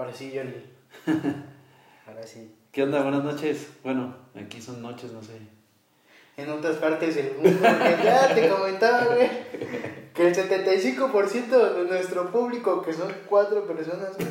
[0.00, 0.64] Ahora sí, Yoli.
[2.06, 2.56] Ahora sí.
[2.72, 3.02] ¿Qué onda?
[3.02, 3.68] Buenas noches.
[3.84, 5.32] Bueno, aquí son noches, no sé.
[6.38, 7.60] En otras partes del mundo,
[8.02, 9.28] ya te comentaba, güey,
[10.14, 14.28] que el 75% de nuestro público, que son cuatro personas, güey,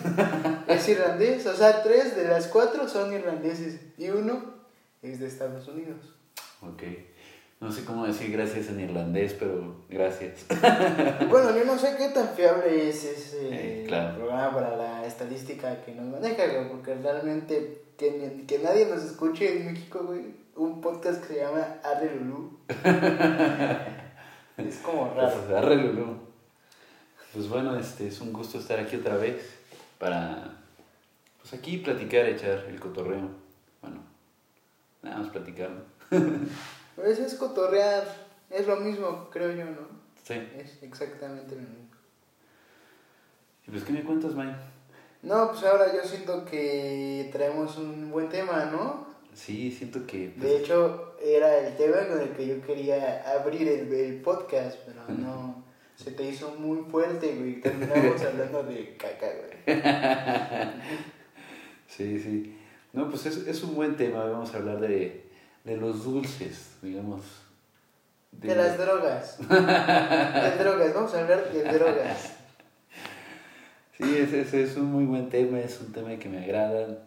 [0.67, 1.45] es irlandés.
[1.45, 4.41] O sea, tres de las cuatro son irlandeses y uno
[5.03, 6.15] es de Estados Unidos.
[6.63, 6.81] Ok.
[7.59, 10.45] No sé cómo decir gracias en irlandés, pero gracias.
[11.29, 14.15] Bueno, yo no sé qué tan fiable es ese Eh, claro.
[14.17, 19.73] programa para la estadística que nos maneja, güey, porque realmente que, nadie nos escuche en
[19.73, 20.21] México, güey,
[20.55, 22.57] un podcast que se llama Arre Lulú.
[24.57, 25.33] es como raro.
[25.45, 26.29] Pues, arréglalo.
[27.33, 29.57] Pues bueno, este es un gusto estar aquí otra vez
[29.99, 30.57] para
[31.41, 33.29] pues aquí platicar, echar el cotorreo.
[33.81, 33.97] Bueno,
[35.03, 35.69] nada más platicar.
[36.99, 38.03] Pues es cotorrear,
[38.49, 39.87] es lo mismo, creo yo, ¿no?
[40.21, 40.33] Sí.
[40.57, 41.87] Es exactamente lo mismo.
[43.65, 44.57] ¿Y pues qué me cuentas, Mike?
[45.21, 49.07] No, pues ahora yo siento que traemos un buen tema, ¿no?
[49.33, 53.67] Sí, siento que pues, De hecho, era el tema con el que yo quería abrir
[53.67, 55.63] el, el podcast, pero no.
[55.95, 57.61] Se te hizo muy fuerte, güey.
[57.61, 59.27] Terminamos hablando de caca,
[59.65, 59.81] güey.
[61.87, 62.57] sí, sí.
[62.91, 64.25] No, pues es, es un buen tema.
[64.25, 65.28] Vamos a hablar de,
[65.63, 67.21] de los dulces, digamos.
[68.31, 69.37] De las drogas.
[69.49, 72.33] De drogas, vamos a hablar de drogas.
[73.97, 76.99] Sí, ese, ese es un muy buen tema, es un tema que me agrada.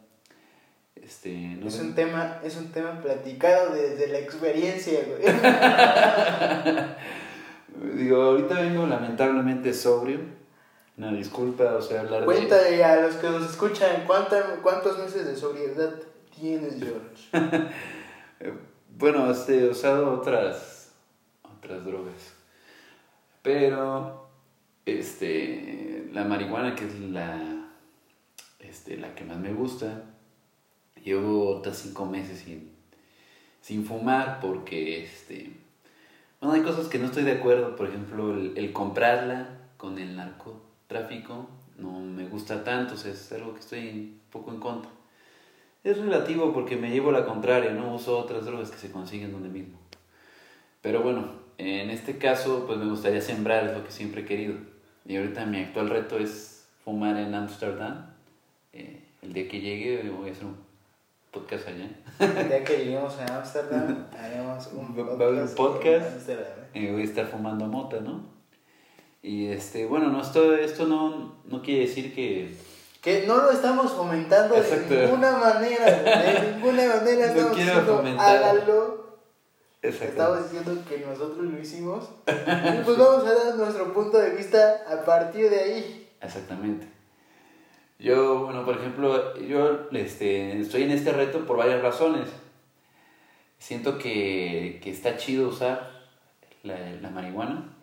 [0.96, 5.22] Este, no Es me- un tema, es un tema platicado desde la experiencia, güey.
[7.96, 10.20] Digo, ahorita vengo lamentablemente sobrio.
[10.98, 12.26] Una disculpa, o sea, hablar de...
[12.26, 15.94] Cuéntale a los que nos escuchan ¿cuánta- cuántos meses de sobriedad
[16.38, 17.30] tienes, George.
[18.98, 20.92] Bueno, este, he usado otras,
[21.42, 22.34] otras drogas.
[23.42, 24.28] Pero,
[24.86, 27.68] este, la marihuana, que es la,
[28.60, 30.04] este, la que más me gusta,
[31.02, 32.70] llevo otras cinco meses sin,
[33.60, 35.52] sin fumar porque, este,
[36.40, 37.74] bueno, hay cosas que no estoy de acuerdo.
[37.76, 43.32] Por ejemplo, el, el comprarla con el narcotráfico no me gusta tanto, o sea, es
[43.32, 44.90] algo que estoy un poco en contra.
[45.84, 49.48] Es relativo porque me llevo la contraria, no uso otras drogas que se consiguen donde
[49.48, 49.78] mismo.
[50.80, 54.54] Pero bueno, en este caso pues me gustaría sembrar, es lo que siempre he querido.
[55.04, 58.06] Y ahorita mi actual reto es fumar en Ámsterdam.
[58.72, 60.56] Eh, el día que llegue voy a hacer un
[61.32, 61.88] podcast allá.
[62.20, 66.28] El día que lleguemos a Ámsterdam, haremos un va a haber un podcast.
[66.28, 66.38] ¿eh?
[66.74, 68.20] Eh, voy a estar fumando mota, ¿no?
[69.20, 72.54] Y este, bueno, no, esto, esto no, no quiere decir que...
[73.02, 74.94] Que no lo estamos fomentando Exacto.
[74.94, 78.36] de ninguna manera, de ninguna manera No estamos quiero diciendo, fomentar.
[78.36, 79.02] hágalo.
[79.82, 80.06] Exacto.
[80.12, 82.08] Estamos diciendo que nosotros lo hicimos.
[82.28, 86.10] Y pues vamos a dar nuestro punto de vista a partir de ahí.
[86.20, 86.86] Exactamente.
[87.98, 92.28] Yo, bueno, por ejemplo, yo este, estoy en este reto por varias razones.
[93.58, 95.90] Siento que, que está chido usar
[96.62, 97.74] la, la marihuana,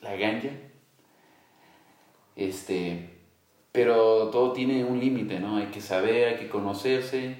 [0.00, 0.50] la ganja.
[2.36, 3.09] Este,
[3.72, 5.56] pero todo tiene un límite, ¿no?
[5.56, 7.36] Hay que saber, hay que conocerse.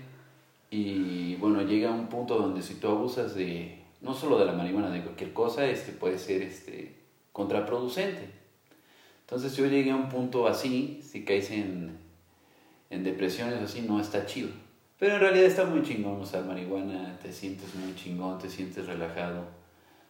[0.70, 4.90] Y bueno, llega un punto donde si tú abusas de, no solo de la marihuana,
[4.90, 6.94] de cualquier cosa, este, puede ser este,
[7.32, 8.30] contraproducente.
[9.22, 11.98] Entonces yo llegué a un punto así, si caes en,
[12.90, 14.50] en depresiones así, no está chido.
[14.98, 19.44] Pero en realidad está muy chingón usar marihuana, te sientes muy chingón, te sientes relajado.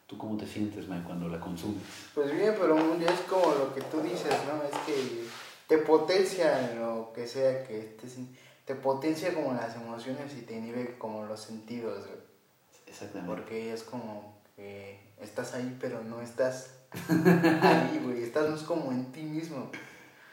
[0.07, 1.83] ¿Tú cómo te sientes, man, cuando la consumes?
[2.13, 4.65] Pues bien, pero es como lo que tú dices, ¿no?
[4.65, 5.25] Es que
[5.71, 8.17] te potencia en lo que sea que estés.
[8.65, 12.19] Te potencia como las emociones y te inhibe como los sentidos, güey.
[12.89, 13.33] Exactamente.
[13.33, 16.75] Porque es como que estás ahí, pero no estás
[17.63, 18.25] ahí, güey.
[18.25, 19.71] Estás más como en ti mismo.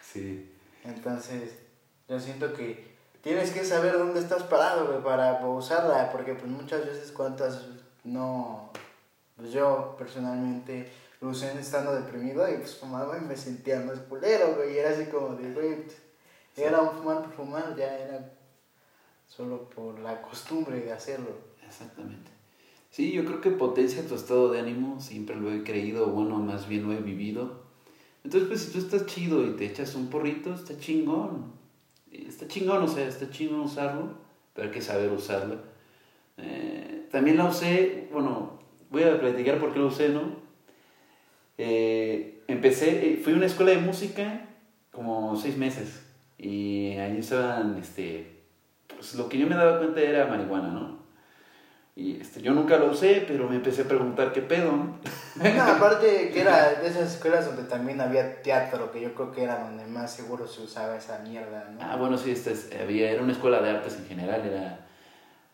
[0.02, 0.52] Sí.
[0.84, 1.52] Entonces,
[2.09, 6.12] yo siento que tienes que saber dónde estás parado, güey, para usarla.
[6.12, 7.64] Porque, pues, muchas veces, cuántas
[8.04, 8.72] no.
[9.36, 14.55] Pues yo, personalmente, lo usé estando deprimido y, pues, fumaba y me sentía más culero,
[14.55, 14.75] güey.
[14.75, 15.85] Y era así como de, güey,
[16.55, 18.33] era un fumar por fumar, ya era
[19.27, 21.30] solo por la costumbre de hacerlo.
[21.65, 22.31] Exactamente.
[22.89, 26.68] Sí, yo creo que potencia tu estado de ánimo, siempre lo he creído, bueno, más
[26.68, 27.65] bien lo he vivido.
[28.24, 31.53] Entonces, pues si tú estás chido y te echas un porrito, está chingón.
[32.12, 34.18] Está chingón, o sea, está chingón usarlo,
[34.53, 35.57] pero hay que saber usarlo.
[36.38, 38.59] Eh, también la usé, bueno,
[38.89, 40.46] voy a platicar por qué lo usé, ¿no?
[41.57, 44.42] Eh, empecé, eh, fui a una escuela de música
[44.92, 46.04] como seis meses
[46.38, 48.44] y ahí estaban, este,
[48.88, 50.98] pues lo que yo me daba cuenta era marihuana, ¿no?
[51.95, 54.71] Y este, yo nunca lo usé, pero me empecé a preguntar qué pedo.
[55.63, 59.63] aparte que era de esas escuelas donde también había teatro, que yo creo que era
[59.63, 61.80] donde más seguro se usaba esa mierda, ¿no?
[61.81, 64.86] Ah, bueno, sí, esta es- había, era una escuela de artes en general, era,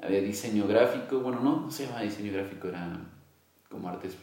[0.01, 2.89] había diseño gráfico, bueno, no, no se llama diseño gráfico, era
[3.69, 4.17] como artes,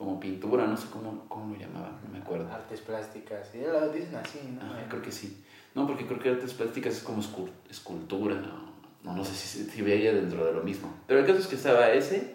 [0.00, 2.50] como pintura, no sé cómo, cómo lo llamaban, no me acuerdo.
[2.50, 4.62] Artes plásticas, y lo dicen así, ¿no?
[4.62, 5.44] Ah, creo que sí.
[5.74, 8.72] No, porque creo que artes plásticas es como escul- escultura, no,
[9.04, 10.90] no, no sé si, si veía dentro de lo mismo.
[11.06, 12.34] Pero el caso es que estaba ese,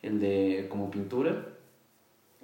[0.00, 1.44] el de como pintura,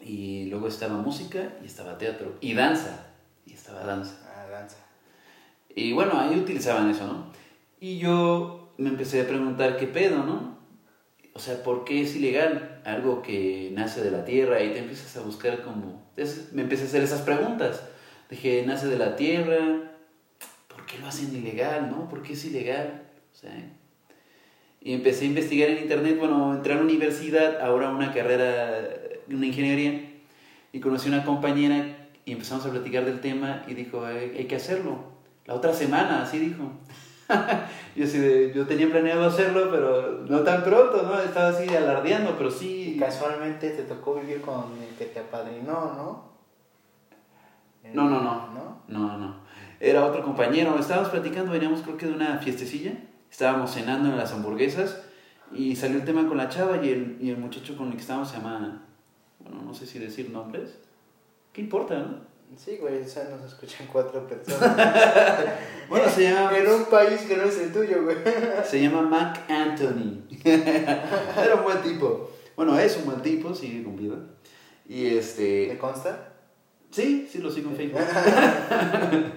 [0.02, 3.06] y luego estaba música, y estaba teatro, y danza,
[3.46, 4.16] y estaba danza.
[4.34, 4.78] Ah, danza.
[5.72, 7.26] Y bueno, ahí utilizaban eso, ¿no?
[7.78, 10.57] Y yo me empecé a preguntar qué pedo, ¿no?
[11.38, 14.60] O sea, ¿por qué es ilegal algo que nace de la tierra?
[14.60, 16.10] Y te empiezas a buscar como...
[16.50, 17.84] me empecé a hacer esas preguntas.
[18.28, 19.92] Dije, nace de la tierra,
[20.66, 22.08] ¿por qué lo hacen ilegal, no?
[22.08, 23.04] ¿Por qué es ilegal?
[23.32, 23.52] O sea,
[24.80, 28.88] y empecé a investigar en internet, bueno, entré a la universidad, ahora una carrera,
[29.28, 30.10] una ingeniería,
[30.72, 35.04] y conocí una compañera y empezamos a platicar del tema y dijo, hay que hacerlo.
[35.46, 36.72] La otra semana, así dijo.
[37.96, 41.18] yo, así de- yo tenía planeado hacerlo, pero no tan pronto, ¿no?
[41.20, 42.96] Estaba así alardeando, pero sí.
[42.98, 46.28] casualmente te tocó vivir con el que te apadrinó, ¿no?
[47.92, 48.48] No, no, no.
[48.52, 48.82] ¿No?
[48.88, 49.34] No, no.
[49.80, 50.78] Era otro compañero.
[50.78, 52.92] Estábamos platicando, veníamos creo que de una fiestecilla.
[53.30, 55.02] Estábamos cenando en las hamburguesas
[55.52, 58.00] y salió el tema con la chava y el, y el muchacho con el que
[58.00, 58.82] estábamos se llama,
[59.38, 60.78] bueno, no sé si decir nombres.
[61.52, 62.27] ¿Qué importa, no?
[62.56, 64.76] Sí, güey, o sea, nos escuchan cuatro personas.
[65.88, 68.16] Bueno, se llama, en un país que no es el tuyo, güey.
[68.62, 70.22] se llama Mac Anthony.
[70.44, 72.30] Era un buen tipo.
[72.56, 74.16] Bueno, es un buen tipo, sigue con vida.
[74.86, 75.78] Y ¿Te este...
[75.78, 76.34] consta?
[76.90, 78.02] Sí, sí lo sigo en Facebook.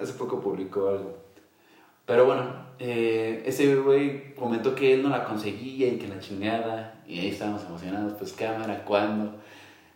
[0.00, 1.18] Hace poco publicó algo.
[2.06, 7.02] Pero bueno, eh, ese güey comentó que él no la conseguía y que la chingada.
[7.06, 9.34] Y ahí estábamos emocionados, pues cámara, ¿cuándo?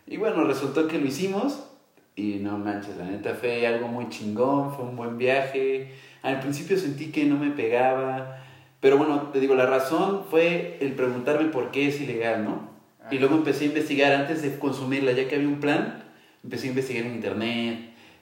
[0.05, 1.70] Y bueno, resultó que lo hicimos.
[2.15, 5.93] Y no manches, la neta fue algo muy chingón, fue un buen viaje.
[6.23, 8.37] Al principio sentí que no me pegaba.
[8.79, 12.69] Pero bueno, te digo, la razón fue el preguntarme por qué es ilegal, ¿no?
[13.11, 16.03] Y luego empecé a investigar antes de consumirla, ya que había un plan,
[16.43, 17.79] empecé a investigar en internet,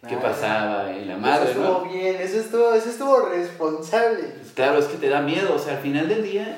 [0.07, 1.91] qué Ah, pasaba, y la madre, eso estuvo ¿no?
[1.91, 4.23] bien, eso estuvo, eso estuvo responsable.
[4.39, 6.57] Pues claro, es que te da miedo, o sea, al final del día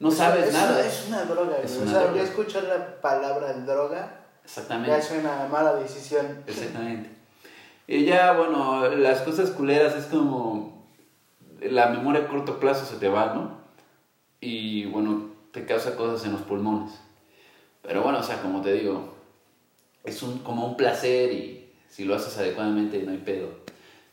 [0.00, 0.72] no sabes es nada.
[0.78, 2.16] Una, es una droga, Es una o sea, droga.
[2.16, 6.42] ya escuchar la palabra droga ya Exactamente, es una mala decisión.
[6.46, 7.10] exactamente.
[7.86, 10.86] Y ya, bueno, las cosas culeras es como
[11.60, 13.58] la memoria a corto plazo se te va, ¿no?
[14.40, 16.92] Y bueno, te causa cosas en los pulmones.
[17.82, 19.14] Pero bueno, o sea, como te digo,
[20.04, 23.48] es un, como un placer y si lo haces adecuadamente no hay pedo.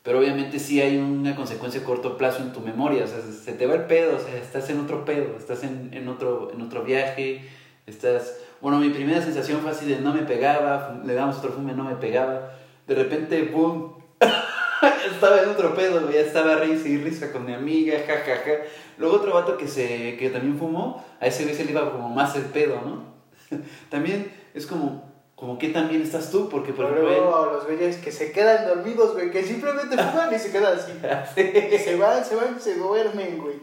[0.02, 3.52] Pero obviamente sí hay una consecuencia a corto plazo en tu memoria, o sea, se
[3.52, 6.60] te va el pedo, o sea, estás en otro pedo, estás en, en otro, en
[6.60, 7.48] otro viaje,
[7.86, 8.38] estás...
[8.62, 11.82] Bueno, mi primera sensación fue así de no me pegaba, le damos otro fume, no
[11.82, 12.52] me pegaba.
[12.86, 13.94] De repente, ¡boom!
[15.12, 18.62] estaba en otro pedo, ya estaba risa y risa con mi amiga, jajaja.
[18.98, 22.08] Luego otro vato que, se, que también fumó, a ese güey se le iba como
[22.08, 23.12] más el pedo, ¿no?
[23.90, 27.08] también es como, como que también estás tú, porque por ejemplo...
[27.08, 30.92] luego los güeyes que se quedan dormidos, güey, que simplemente fuman y se quedan así.
[31.74, 33.56] Y se van, se van, se duermen, güey.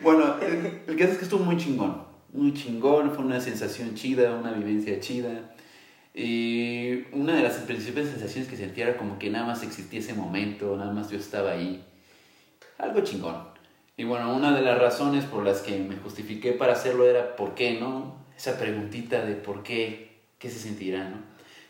[0.00, 2.09] Bueno, el, el caso es que estuvo muy chingón.
[2.32, 5.52] Muy chingón, fue una sensación chida, una vivencia chida.
[6.14, 10.14] Y una de las principales sensaciones que sentía era como que nada más existía ese
[10.14, 11.84] momento, nada más yo estaba ahí.
[12.78, 13.36] Algo chingón.
[13.96, 17.54] Y bueno, una de las razones por las que me justifiqué para hacerlo era por
[17.54, 18.16] qué, ¿no?
[18.36, 21.16] Esa preguntita de por qué, qué se sentirá, ¿no?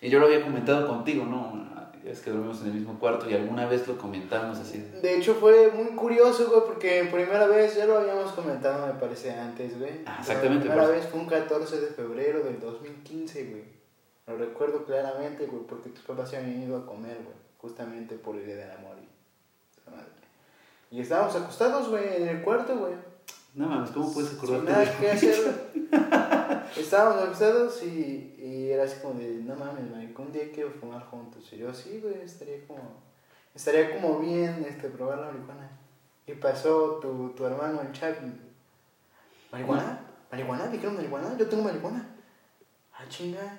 [0.02, 1.80] Y yo lo había comentado contigo, ¿no?
[2.04, 4.78] Es que dormimos en el mismo cuarto y alguna vez lo comentamos así.
[5.02, 9.33] De hecho, fue muy curioso, güey, porque primera vez, ya lo habíamos comentado, me parece,
[9.33, 10.00] antes, güey.
[10.07, 13.64] Ah, exactamente, La primera por- vez fue un 14 de febrero del 2015, güey.
[14.26, 18.37] Lo recuerdo claramente, güey, porque tus papás se habían ido a comer, güey, justamente por
[18.37, 20.07] el día del amor y madre.
[20.90, 22.92] Y estábamos acostados, güey, en el cuarto, güey.
[23.54, 25.71] No mames, ¿cómo puedes Sin acordarte nada de que hacer.
[26.76, 28.30] Estábamos acostados y,
[28.71, 31.45] y era así como de, no mames, marico, un día quiero fumar juntos.
[31.50, 33.03] Y yo, sí, güey, estaría como,
[33.53, 35.69] estaría como bien este, probar la marihuana.
[36.25, 38.33] Y pasó tu, tu hermano, el Chavi.
[39.50, 40.00] ¿Marihuana?
[40.31, 40.69] ¿Marihuana?
[40.69, 41.37] ¿Dijeron marihuana?
[41.37, 42.15] Yo tengo marihuana.
[42.95, 43.59] Ah, chinga.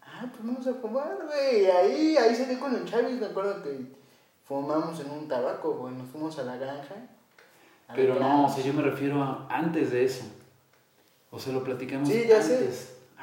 [0.00, 1.64] Ah, pues vamos a fumar, güey.
[1.64, 3.78] Y ahí, ahí salí con el Chavi, me acuerdo que
[4.42, 5.94] fumamos en un tabaco, güey.
[5.94, 6.94] Nos fuimos a la granja.
[7.88, 10.24] a Pero no, o sea, yo me refiero a antes de eso.
[11.30, 12.70] O sea, lo platicamos Sí, ya sé.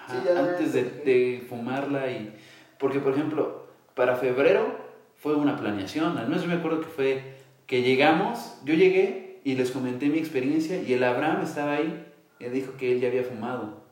[0.09, 0.21] Antes.
[0.21, 2.33] Ajá, Sí, ya lo antes de, fumarla y...
[2.77, 4.75] Porque, por ejemplo, para febrero
[5.17, 6.17] fue una planeación.
[6.17, 10.17] Al menos yo me acuerdo que fue que llegamos, yo llegué y les comenté mi
[10.17, 12.05] experiencia y el Abraham estaba ahí
[12.39, 13.83] y dijo que él ya había fumado.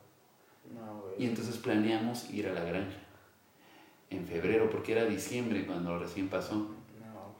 [0.74, 2.98] No, Y entonces planeamos ir a la granja
[4.10, 6.56] en febrero, porque era diciembre cuando recién pasó.
[6.56, 7.34] No,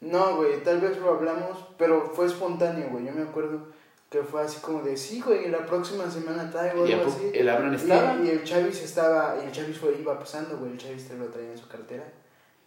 [0.00, 0.12] güey.
[0.12, 3.06] No, güey, tal vez lo hablamos, pero fue espontáneo, güey.
[3.06, 3.68] Yo me acuerdo
[4.12, 7.30] que fue así como de, sí, güey, la próxima semana traigo ¿Y a algo así.
[7.32, 8.16] el Abraham Y, estaba?
[8.22, 11.28] y el Chavis estaba, y el Chavis fue, iba pasando, güey, el Chavis te lo
[11.28, 12.04] traía en su cartera.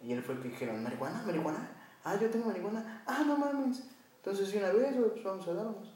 [0.02, 1.70] Y él fue el que dijeron, marihuana, marihuana.
[2.02, 3.04] Ah, yo tengo marihuana.
[3.06, 3.84] Ah, no mames.
[4.16, 5.94] Entonces, de una vez, güey, pues vamos a darnos.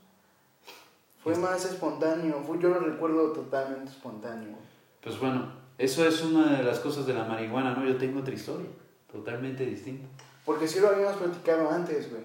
[1.20, 4.56] Fue más espontáneo, fue, yo lo recuerdo totalmente espontáneo.
[5.02, 7.84] Pues bueno, eso es una de las cosas de la marihuana, ¿no?
[7.84, 8.68] Yo tengo otra historia,
[9.10, 10.06] totalmente distinta.
[10.46, 12.22] Porque sí lo habíamos platicado antes, güey.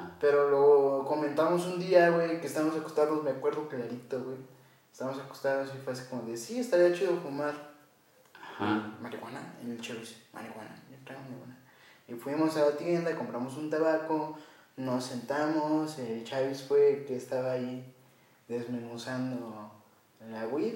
[0.00, 0.16] Ajá.
[0.20, 4.38] Pero lo comentamos un día, güey, que estábamos acostados, me acuerdo clarito, güey.
[4.92, 7.54] Estábamos acostados y fue así como de, sí, estaría chido fumar.
[8.34, 8.92] Ajá.
[9.00, 11.58] Marihuana, en el Chevis, marihuana, yo traigo marihuana.
[12.08, 14.36] Y fuimos a la tienda, compramos un tabaco,
[14.76, 17.94] nos sentamos, el Chavis fue el que estaba ahí
[18.48, 19.70] desmenuzando
[20.30, 20.74] la weed.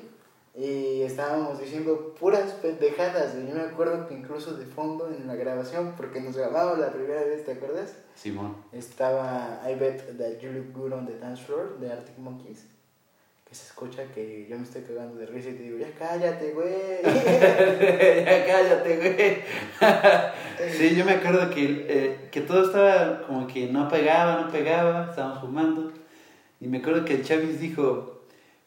[0.56, 3.48] Y estábamos diciendo puras pendejadas, güey.
[3.48, 7.24] Yo me acuerdo que incluso de fondo en la grabación, porque nos grabamos la primera
[7.24, 7.96] vez, ¿te acuerdas?
[8.14, 8.54] Simón.
[8.70, 12.66] Estaba I Bet That You Look Good on the Dance Floor de Arctic Monkeys.
[13.48, 16.52] Que se escucha que yo me estoy cagando de risa y te digo, ya cállate,
[16.52, 17.02] güey.
[17.02, 20.70] ya cállate, güey.
[20.70, 25.08] sí, yo me acuerdo que, eh, que todo estaba como que no pegaba, no pegaba,
[25.10, 25.92] estábamos fumando.
[26.60, 28.13] Y me acuerdo que el Chavis dijo,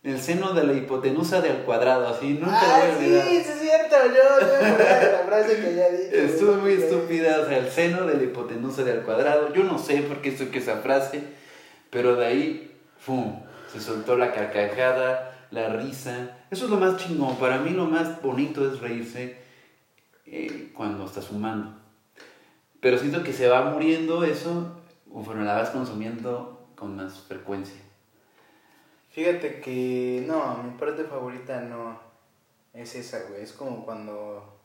[0.08, 3.36] el seno de la hipotenusa del cuadrado, así, nunca lo voy ah, a sí, sí
[3.36, 6.26] es cierto, yo yo me la frase que ya dije.
[6.26, 9.54] Estuvo muy estúpida, o sea, el seno de la hipotenusa del cuadrado.
[9.54, 11.24] Yo no sé por qué estoy que esa frase,
[11.90, 13.42] pero de ahí, ¡fum!
[13.72, 16.38] Se soltó la carcajada, la risa.
[16.52, 17.36] Eso es lo más chingón.
[17.36, 19.38] Para mí lo más bonito es reírse
[20.26, 21.74] eh, cuando estás fumando.
[22.80, 24.80] Pero siento que se va muriendo eso
[25.12, 27.87] conforme la vas consumiendo con más frecuencia.
[29.18, 32.00] Fíjate que no, mi parte favorita no
[32.72, 33.42] es esa, güey.
[33.42, 34.60] Es como cuando.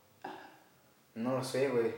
[1.15, 1.91] No lo sé, güey.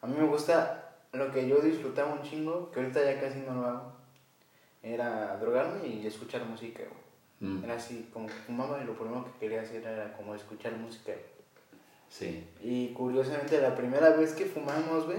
[0.00, 3.52] A mí me gusta lo que yo disfrutaba un chingo, que ahorita ya casi no
[3.54, 3.92] lo hago.
[4.80, 7.50] Era drogarme y escuchar música, güey.
[7.52, 10.74] Mm, Era así, como que fumaba y lo primero que quería hacer era como escuchar
[10.76, 11.14] música.
[12.08, 12.46] sí.
[12.62, 15.18] Y curiosamente, la primera vez que fumamos, güey,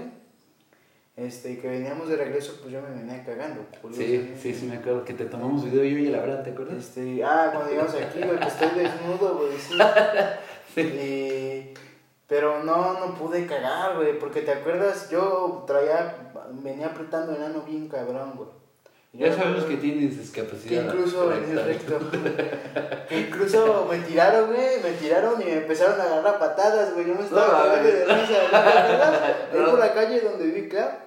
[1.16, 3.62] este, que veníamos de regreso, pues yo me venía cagando.
[3.92, 6.76] Sí, sí, sí, me acuerdo que te tomamos video yo y el Abraham, ¿te acuerdas?
[6.78, 9.78] Este, ah, cuando llegamos aquí, güey, que estoy desnudo, güey, sí.
[10.74, 10.80] Sí.
[10.82, 11.74] Y-
[12.28, 17.62] pero no, no pude cagar, güey, porque te acuerdas, yo traía, venía apretando el ano
[17.62, 18.48] bien cabrón, güey.
[19.12, 20.84] Y Ya sabemos que tienes que discapacidad.
[20.84, 21.64] incluso, rectal.
[21.64, 21.98] recto,
[23.08, 27.14] que incluso me tiraron, güey, me tiraron y me empezaron a agarrar patadas, güey, yo
[27.14, 31.05] me estaba cagando de risa, la calle donde viví, claro.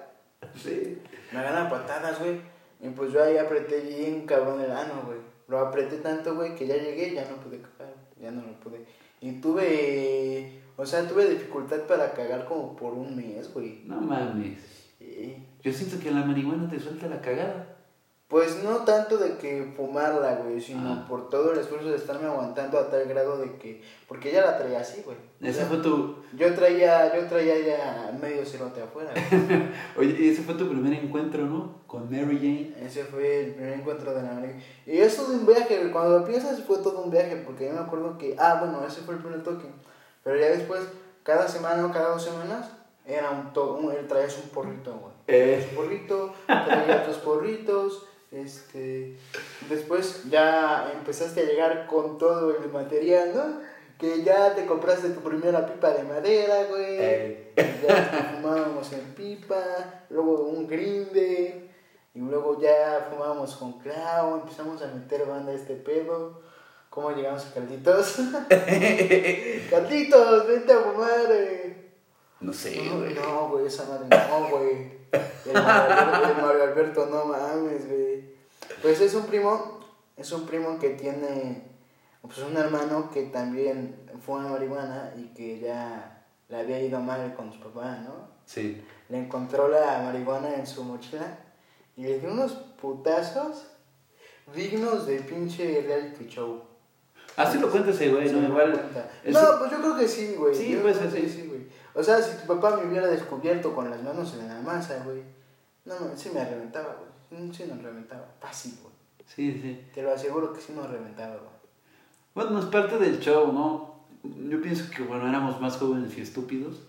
[0.56, 0.98] Sí.
[1.32, 2.40] Me agarran a patadas, güey.
[2.80, 5.18] Y pues yo ahí apreté bien cabrón el ano, güey.
[5.48, 7.94] Lo apreté tanto, güey, que ya llegué ya no pude cagar.
[8.20, 8.86] Ya no lo pude.
[9.20, 10.62] Y tuve.
[10.76, 13.82] O sea, tuve dificultad para cagar como por un mes, güey.
[13.84, 14.88] No mames.
[14.98, 17.76] Y, Yo siento que la marihuana te suelta la cagada.
[18.30, 21.06] Pues no tanto de que fumarla, güey, sino Ah.
[21.08, 23.82] por todo el esfuerzo de estarme aguantando a tal grado de que.
[24.06, 25.16] Porque ella la traía así, güey.
[25.16, 26.14] O Ese sea, fue tu.
[26.36, 29.62] Yo traía, yo traía ya medio cerote afuera, güey.
[30.12, 31.80] Oye, y ese fue tu primer encuentro, ¿no?
[31.88, 32.86] Con Mary Jane.
[32.86, 34.62] Ese fue el primer encuentro de la marihuana.
[34.86, 37.80] Y eso de un viaje, cuando lo piensas fue todo un viaje, porque yo me
[37.80, 39.66] acuerdo que, ah, bueno, ese fue el primer toque.
[40.22, 40.82] Pero ya después,
[41.24, 42.70] cada semana o cada dos semanas,
[43.04, 45.12] era un to un, él traía un porrito, güey.
[45.26, 45.66] Eh.
[45.70, 49.16] Un porrito, traía otros porritos, este...
[49.68, 53.60] Después ya empezaste a llegar con todo el material, ¿no?
[53.98, 56.96] Que ya te compraste tu primera pipa de madera, güey.
[56.98, 57.52] Eh.
[57.56, 61.70] Ya fumábamos en pipa, luego un grinde,
[62.14, 66.40] y luego ya fumábamos con clavo, empezamos a meter banda a este pedo.
[66.88, 68.16] ¿Cómo llegamos a Calditos?
[69.70, 71.92] Calditos, vente a fumar, eh.
[72.40, 73.14] No sé, No, güey.
[73.14, 74.99] No, güey, esa madre no, güey.
[75.12, 78.24] El Mario Alberto, el Mario Alberto, no mames, güey.
[78.82, 79.80] Pues es un primo,
[80.16, 81.64] es un primo que tiene,
[82.22, 87.52] pues un hermano que también fuma marihuana y que ya le había ido mal con
[87.52, 88.28] su papá, ¿no?
[88.44, 88.82] Sí.
[89.08, 91.38] Le encontró la marihuana en su mochila
[91.96, 93.66] y le dio unos putazos
[94.54, 96.62] dignos de pinche reality show.
[97.36, 98.48] Así lo cuenta ese güey, Sí, ¿no?
[98.48, 98.72] Igual.
[99.24, 100.54] No, pues yo creo que sí, güey.
[100.54, 101.49] Sí, Yo pues, que sí.
[101.94, 105.22] O sea, si tu papá me hubiera descubierto con las manos en la masa, güey.
[105.84, 106.96] No, no, sí me reventaba,
[107.30, 107.42] güey.
[107.42, 108.26] Mm, Sí nos reventaba.
[108.40, 108.94] Fácil, güey.
[109.26, 109.84] Sí, sí.
[109.94, 111.50] Te lo aseguro que sí nos reventaba, güey.
[112.34, 113.94] Bueno, es parte del show, ¿no?
[114.48, 116.80] Yo pienso que, bueno, éramos más jóvenes y estúpidos.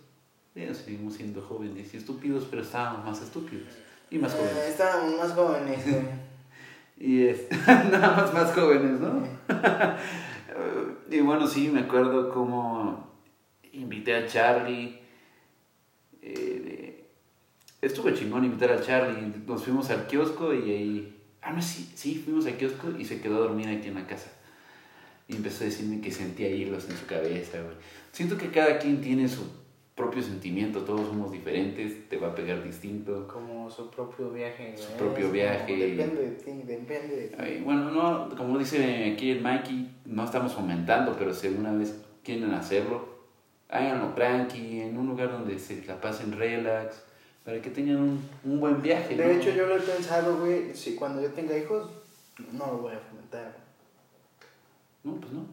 [0.53, 3.69] Ya seguimos siendo jóvenes y estúpidos, pero estábamos más estúpidos
[4.09, 4.69] y más Eh, jóvenes.
[4.69, 6.01] estábamos más jóvenes, güey.
[6.97, 9.23] Y es, nada más más jóvenes, ¿no?
[11.09, 13.10] y bueno, sí, me acuerdo cómo
[14.01, 14.99] invité a Charlie.
[16.21, 17.03] Eh,
[17.81, 19.33] estuvo chingón invitar a Charlie.
[19.45, 21.17] Nos fuimos al kiosco y ahí.
[21.41, 24.07] Ah, no, sí, sí, fuimos al kiosco y se quedó a dormir aquí en la
[24.07, 24.31] casa.
[25.27, 27.75] Y empezó a decirme que sentía hilos en su cabeza, güey.
[28.11, 29.43] Siento que cada quien tiene su
[29.95, 33.27] propio sentimiento, todos somos diferentes, te va a pegar distinto.
[33.27, 34.75] Como su propio viaje.
[34.75, 35.75] Su propio viaje.
[35.75, 37.35] Depende de ti, depende de ti.
[37.37, 42.01] Ay, bueno, no, como dice aquí el Mikey, no estamos fomentando, pero si alguna vez
[42.23, 43.10] quieren hacerlo,
[43.71, 47.03] háganlo tranqui, en un lugar donde se la pasen relax,
[47.43, 49.15] para que tengan un, un buen viaje.
[49.15, 49.31] De ¿no?
[49.31, 51.89] hecho, yo lo he pensado, güey, si cuando yo tenga hijos,
[52.51, 53.55] no lo voy a fomentar.
[55.03, 55.45] No, pues no.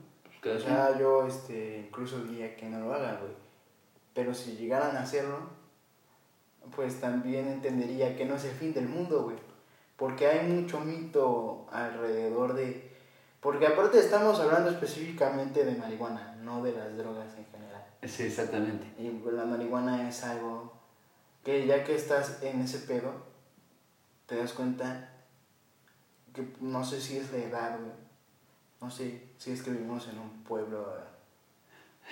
[0.43, 3.33] Pues O yo este, incluso diría que no lo hagan, güey.
[4.15, 5.39] Pero si llegaran a hacerlo,
[6.75, 9.37] pues también entendería que no es el fin del mundo, güey.
[9.97, 12.89] Porque hay mucho mito alrededor de...
[13.41, 17.48] Porque aparte estamos hablando específicamente de marihuana, no de las drogas en.
[18.07, 18.87] Sí, exactamente.
[18.99, 20.73] Y pues, la marihuana es algo
[21.45, 23.12] que ya que estás en ese pedo,
[24.26, 25.11] te das cuenta
[26.33, 27.93] que no sé si es la edad, güey.
[28.81, 30.87] No sé si es que vivimos en un pueblo.
[32.05, 32.09] ah,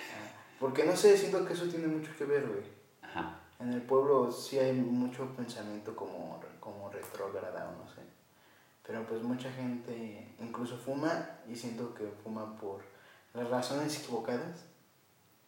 [0.59, 2.63] Porque no sé, siento que eso tiene mucho que ver, güey.
[3.01, 3.39] Ajá.
[3.59, 8.01] En el pueblo sí hay mucho pensamiento como, como retrógrada o no sé.
[8.85, 12.81] Pero pues mucha gente incluso fuma y siento que fuma por
[13.33, 14.65] las razones equivocadas.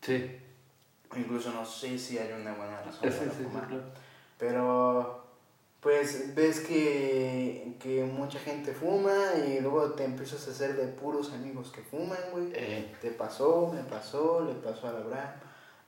[0.02, 0.38] Sí.
[1.16, 3.68] Incluso no sé si hay una buena razón Sí, para sí, fumar.
[3.68, 3.84] claro.
[4.38, 5.26] Pero
[5.82, 9.14] pues ves que, que mucha gente fuma
[9.48, 12.52] y luego te empiezas a hacer de puros amigos que fuman, güey.
[12.54, 15.32] Eh, Te pasó, me pasó, le pasó a la Abraham.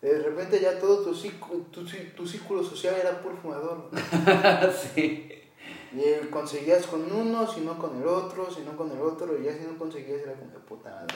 [0.01, 3.89] De repente ya todo tu círculo, tu, tu círculo social era puro fumador.
[4.96, 5.30] sí.
[5.94, 9.44] Y conseguías con uno, si no con el otro, si no con el otro, y
[9.44, 11.15] ya si no conseguías era como de puta madre.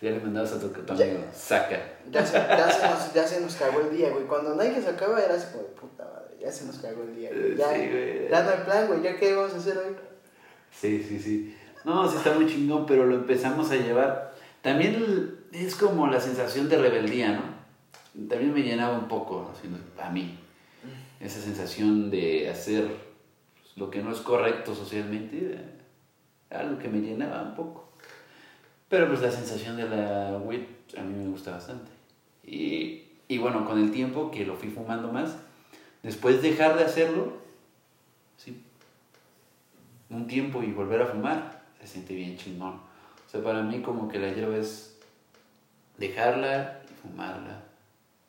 [0.00, 1.04] Ya le mandabas a tu, tu Ya.
[1.06, 1.78] amigo, saca.
[2.10, 4.24] Ya se, ya, se nos, ya se nos cagó el día, güey.
[4.26, 7.30] Cuando nadie que sacaba era así como puta madre, ya se nos cagó el día,
[7.32, 7.56] güey.
[7.56, 8.28] Ya, Sí, güey.
[8.30, 9.96] ya no hay plan, güey, ya qué vamos a hacer hoy.
[10.70, 11.56] Sí, sí, sí.
[11.84, 14.34] No, sí está muy chingón, pero lo empezamos a llevar.
[14.62, 18.28] También es como la sensación de rebeldía, ¿no?
[18.28, 19.68] También me llenaba un poco, así,
[20.00, 20.38] a mí.
[21.20, 22.88] Esa sensación de hacer
[23.76, 25.58] lo que no es correcto socialmente,
[26.50, 27.87] algo que me llenaba un poco.
[28.88, 30.62] Pero pues la sensación de la weed
[30.96, 31.90] a mí me gusta bastante.
[32.44, 35.36] Y, y bueno, con el tiempo que lo fui fumando más,
[36.02, 37.34] después dejar de hacerlo,
[38.36, 38.62] sí,
[40.08, 42.74] un tiempo y volver a fumar, se siente bien chingón.
[42.74, 44.96] O sea, para mí como que la hierba es
[45.98, 47.62] dejarla y fumarla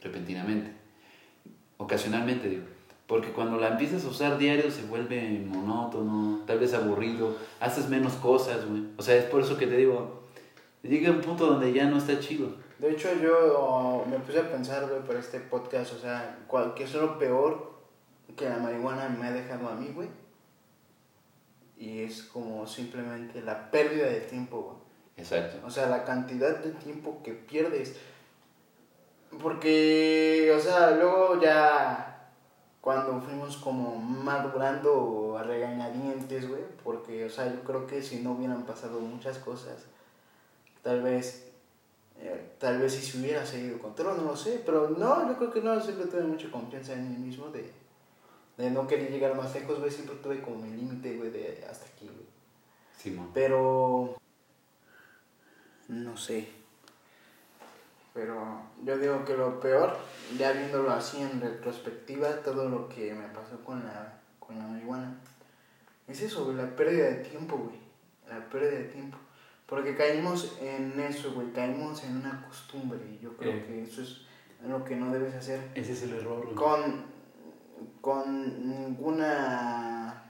[0.01, 0.71] repentinamente.
[1.77, 2.65] Ocasionalmente digo.
[3.07, 8.13] Porque cuando la empiezas a usar diario se vuelve monótono, tal vez aburrido, haces menos
[8.13, 8.83] cosas, güey.
[8.97, 10.28] O sea, es por eso que te digo,
[10.83, 12.49] llega un punto donde ya no está chido.
[12.77, 16.83] De hecho, yo me puse a pensar, güey, para este podcast, o sea, cuál- ¿qué
[16.85, 17.73] es lo peor
[18.37, 20.07] que la marihuana me ha dejado a mí, güey?
[21.77, 24.77] Y es como simplemente la pérdida de tiempo, güey.
[25.17, 25.57] Exacto.
[25.65, 27.97] O sea, la cantidad de tiempo que pierdes.
[29.41, 32.31] Porque, o sea, luego ya
[32.81, 38.31] cuando fuimos como madurando a regañadientes, güey, porque, o sea, yo creo que si no
[38.31, 39.85] hubieran pasado muchas cosas,
[40.81, 41.51] tal vez,
[42.19, 45.51] eh, tal vez si se hubiera seguido control, no lo sé, pero no, yo creo
[45.51, 47.71] que no, siempre tuve mucha confianza en mí mismo de,
[48.57, 51.85] de no querer llegar más lejos, güey, siempre tuve como mi límite, güey, de hasta
[51.85, 52.27] aquí, güey.
[52.97, 53.31] Simón.
[53.33, 54.17] Pero.
[55.87, 56.47] No sé.
[58.13, 59.95] Pero yo digo que lo peor,
[60.37, 65.15] ya viéndolo así en retrospectiva, todo lo que me pasó con la, con la marihuana,
[66.07, 67.79] es eso, güey, la pérdida de tiempo, güey.
[68.27, 69.17] La pérdida de tiempo.
[69.69, 72.99] Porque caímos en eso, güey, caímos en una costumbre.
[73.11, 73.63] Y yo creo Eh.
[73.67, 74.21] que eso es
[74.67, 76.55] lo que no debes hacer Ese es el error, güey.
[76.55, 77.05] con,
[78.01, 80.23] con ninguna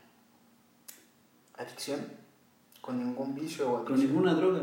[1.58, 2.06] adicción,
[2.82, 4.08] con ningún vicio o Con adicción.
[4.12, 4.62] ninguna droga.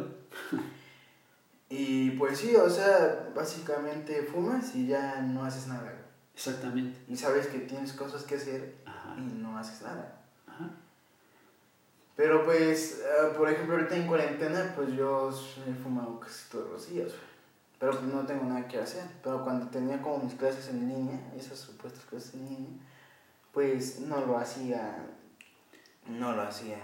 [1.69, 5.93] Y pues sí, o sea, básicamente fumas y ya no haces nada.
[6.35, 6.99] Exactamente.
[7.09, 9.17] Y sabes que tienes cosas que hacer Ajá.
[9.19, 10.21] y no haces nada.
[12.17, 15.31] Pero pues, ah, por ejemplo, ahorita en cuarentena, pues yo
[15.69, 17.09] he fumado casi todos los días.
[17.09, 17.27] güey.
[17.79, 19.05] Pero pues no tengo nada que hacer.
[19.23, 22.71] Pero cuando tenía como mis clases en línea, esas supuestas clases en línea,
[23.53, 25.05] pues no lo hacía.
[26.09, 26.79] No lo hacía.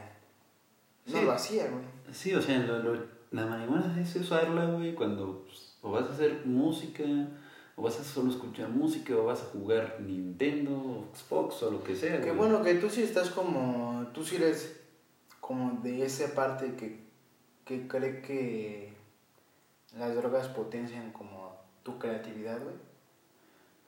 [1.07, 1.25] No Sí.
[1.25, 1.85] lo hacía, güey.
[2.13, 6.13] Sí, o sea, lo- lo- la marihuana es usarla, güey, cuando pues, o vas a
[6.13, 7.03] hacer música,
[7.75, 11.97] o vas a solo escuchar música, o vas a jugar Nintendo, Xbox, o lo que
[11.97, 12.19] sea.
[12.19, 12.33] Güey.
[12.37, 14.07] bueno que tú sí estás como.
[14.13, 14.82] Tú sí eres
[15.43, 17.01] como de esa parte que,
[17.67, 18.95] que cree que.
[19.99, 22.77] las drogas potencian como tu creatividad, güey.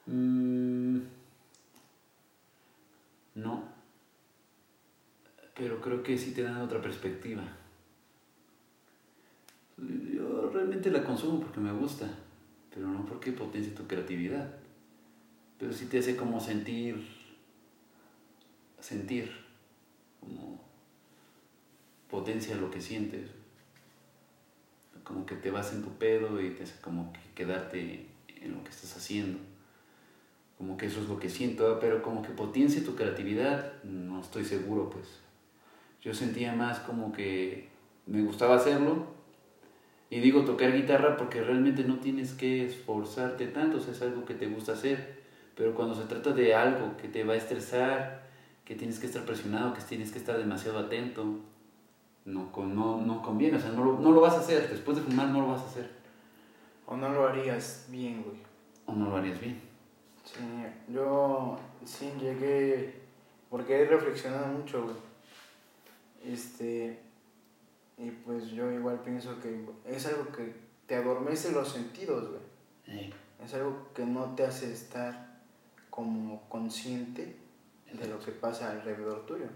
[0.06, 1.06] Mm,
[3.36, 3.62] no.
[5.54, 7.44] Pero creo que sí te dan otra perspectiva.
[9.78, 12.08] Yo realmente la consumo porque me gusta,
[12.74, 14.56] pero no porque potencie tu creatividad.
[15.56, 17.06] Pero sí te hace como sentir,
[18.80, 19.30] sentir,
[20.18, 20.63] como
[22.14, 23.28] potencia lo que sientes.
[25.02, 28.06] Como que te vas en tu pedo y te como que quedarte
[28.40, 29.40] en lo que estás haciendo.
[30.56, 34.44] Como que eso es lo que siento, pero como que potencie tu creatividad, no estoy
[34.44, 35.06] seguro, pues.
[36.00, 37.68] Yo sentía más como que
[38.06, 39.08] me gustaba hacerlo,
[40.08, 44.24] y digo tocar guitarra porque realmente no tienes que esforzarte tanto, o sea, es algo
[44.24, 45.24] que te gusta hacer.
[45.56, 48.22] Pero cuando se trata de algo que te va a estresar,
[48.64, 51.40] que tienes que estar presionado, que tienes que estar demasiado atento,
[52.24, 54.68] no, no, no conviene, o sea, no lo, no lo vas a hacer.
[54.70, 55.90] Después de fumar no lo vas a hacer.
[56.86, 58.38] O no lo harías bien, güey.
[58.86, 59.60] O no lo harías bien.
[60.24, 60.40] Sí,
[60.88, 63.02] yo sí llegué,
[63.50, 64.96] porque he reflexionado mucho, güey.
[66.24, 66.98] Este,
[67.98, 70.54] y pues yo igual pienso que es algo que
[70.86, 73.12] te adormece los sentidos, güey.
[73.44, 75.40] Es algo que no te hace estar
[75.90, 77.36] como consciente
[77.92, 79.46] de lo que pasa alrededor tuyo.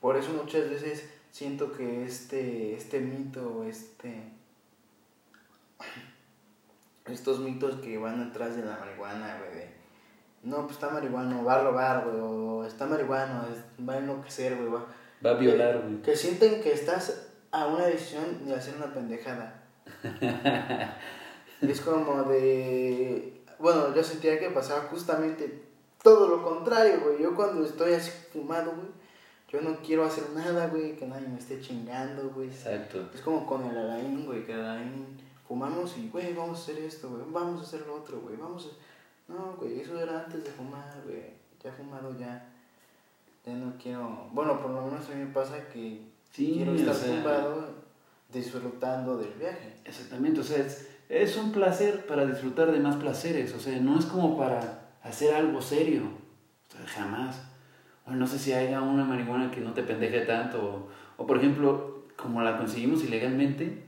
[0.00, 4.22] Por eso muchas veces siento que este, este mito, este,
[7.06, 9.74] estos mitos que van atrás de la marihuana, güey, de,
[10.44, 13.46] no, pues está marihuano, va a robar, güey, o está marihuano,
[13.86, 14.86] va a enloquecer, güey, va,
[15.26, 16.02] va a violar, güey.
[16.02, 19.64] Que sienten que estás a una decisión de hacer una pendejada.
[21.60, 23.42] es como de...
[23.58, 25.64] Bueno, yo sentía que pasaba justamente
[26.00, 27.20] todo lo contrario, güey.
[27.20, 29.03] Yo cuando estoy así fumado, güey,
[29.54, 32.48] yo no quiero hacer nada, güey, que nadie me esté chingando, güey.
[32.48, 33.08] Exacto.
[33.14, 35.06] Es como con el Alain, güey, que el Alain
[35.46, 38.66] fumamos y, güey, vamos a hacer esto, güey, vamos a hacer lo otro, güey, vamos
[38.66, 39.32] a...
[39.32, 41.22] No, güey, eso era antes de fumar, güey.
[41.62, 42.50] Ya fumado, ya.
[43.46, 44.28] Ya no quiero...
[44.32, 47.68] Bueno, por lo menos a mí me pasa que Sí, quiero estar o
[48.32, 49.76] disfrutando del viaje.
[49.84, 50.66] Exactamente, o sea,
[51.08, 55.32] es, un placer para disfrutar de más placeres, o sea, no es como para hacer
[55.32, 56.02] algo serio,
[56.68, 57.40] o sea, jamás.
[58.06, 62.42] No sé si haya una marihuana que no te pendeje tanto, o, por ejemplo, como
[62.42, 63.82] la conseguimos ilegalmente,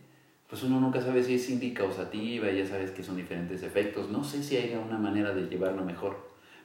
[0.49, 4.43] pues uno nunca sabe si es indicausativa, ya sabes que son diferentes efectos, no sé
[4.43, 6.17] si haya una manera de llevarlo mejor,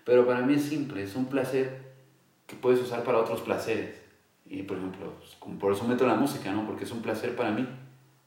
[0.06, 1.92] pero para mí es simple, es un placer
[2.48, 4.02] que puedes usar para otros placeres.
[4.46, 6.66] Y por ejemplo, pues, por eso meto la música, ¿no?
[6.66, 7.66] Porque es un placer para mí.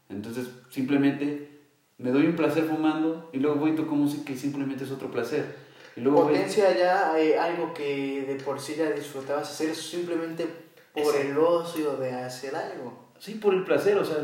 [0.08, 1.60] Entonces, simplemente
[1.98, 5.10] me doy un placer fumando y luego voy y toco música y simplemente es otro
[5.10, 5.63] placer.
[5.96, 10.46] Y luego Potencia ya hay algo que de por sí ya disfrutabas hacer simplemente
[10.92, 13.04] por el ocio de hacer algo.
[13.18, 14.16] Sí, por el placer, o sea,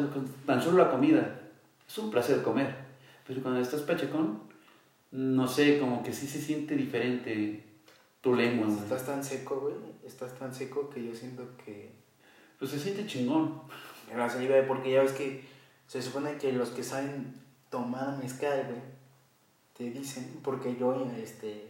[0.46, 1.40] tan solo la comida.
[1.88, 2.74] Es un placer comer.
[3.26, 4.42] Pero cuando estás pachecón,
[5.12, 7.64] no sé, como que sí se siente diferente
[8.20, 9.74] tu lengua, Estás tan seco, güey.
[10.04, 11.92] Estás tan seco que yo siento que.
[12.59, 13.62] Pues se siente chingón.
[14.28, 15.44] Salida, porque ya ves que
[15.87, 17.35] se supone que los que saben
[17.70, 18.80] tomar mezcal, güey,
[19.81, 21.66] te dicen, porque yo, este,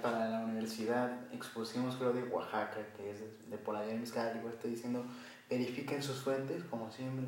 [0.00, 4.54] para la universidad expusimos, creo, de Oaxaca, que es de por allá el mezcal, igual
[4.54, 5.04] estoy diciendo,
[5.50, 7.26] verifiquen sus fuentes, como siempre,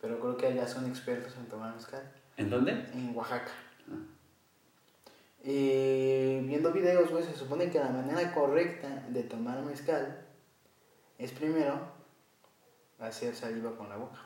[0.00, 2.08] pero creo que allá son expertos en tomar mezcal.
[2.36, 2.70] ¿En dónde?
[2.94, 3.50] En Oaxaca.
[3.90, 3.96] Ah.
[5.42, 10.24] Eh, viendo videos, güey, se supone que la manera correcta de tomar mezcal
[11.18, 11.80] es primero
[13.00, 14.20] hacer saliva con la boca.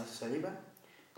[0.00, 0.50] Haces saliva,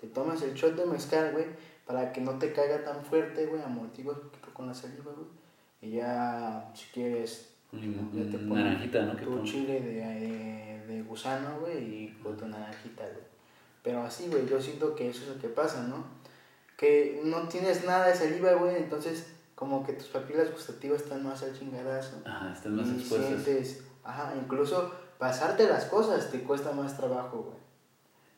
[0.00, 1.46] te tomas el shot de mezcal, güey,
[1.86, 5.28] para que no te caiga tan fuerte, güey, amortiguas un poquito con la saliva, güey.
[5.80, 9.16] Y ya, si quieres, ya te pones naranjita, ¿no?
[9.16, 13.26] tu chile de, de, gusano, güey, y con tu naranjita, güey.
[13.82, 16.18] Pero así, güey, yo siento que eso es lo que pasa, ¿no?
[16.78, 21.42] que no tienes nada de saliva, güey, entonces como que tus papilas gustativas están más
[21.42, 22.22] al chingadazo.
[22.24, 23.42] Ajá, están más expuestas.
[23.42, 27.58] Sientes, ajá, incluso pasarte las cosas te cuesta más trabajo, güey.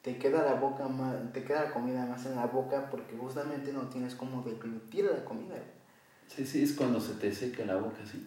[0.03, 3.73] Te queda la boca más, te queda la comida más en la boca porque justamente
[3.73, 5.57] no tienes como deglutir la comida.
[6.27, 8.27] Sí, sí, es cuando se te seca la boca, sí.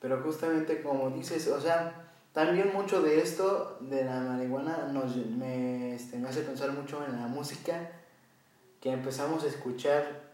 [0.00, 5.94] Pero justamente como dices, o sea, también mucho de esto, de la marihuana, nos, me,
[5.94, 7.90] este, me hace pensar mucho en la música
[8.80, 10.28] que empezamos a escuchar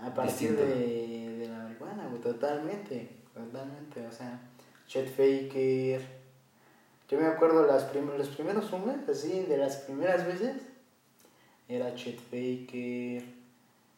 [0.00, 4.40] a partir de, de, la marihuana, totalmente, totalmente, o sea,
[4.86, 6.17] Chet Faker,
[7.08, 10.56] yo me acuerdo las prim los primeros hombres, así, de las primeras veces,
[11.68, 13.22] era Chet Faker,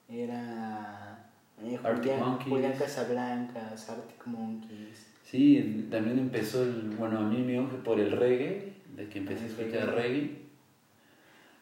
[0.08, 1.30] era
[1.62, 5.06] eh, Julián, Julián Casablancas, Arctic Monkeys.
[5.24, 9.44] Sí, también empezó, el, bueno, a mí me unge por el reggae, de que empecé
[9.44, 10.08] a escuchar reggae.
[10.08, 10.40] reggae.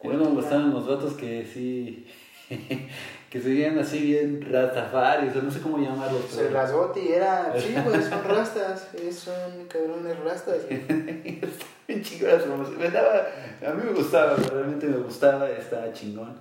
[0.01, 2.05] Y luego me gustaban los vatos que sí,
[3.29, 6.25] que se veían así bien rastafaris, o no sé cómo llamarlos.
[6.29, 7.53] Se pero- rasgoti era.
[7.59, 8.89] Sí, güey, son rastas.
[9.11, 10.57] Son cabrones rastas.
[11.87, 13.25] Bien chingón, me daba,
[13.67, 16.35] a mí me gustaba, realmente me gustaba, estaba chingón.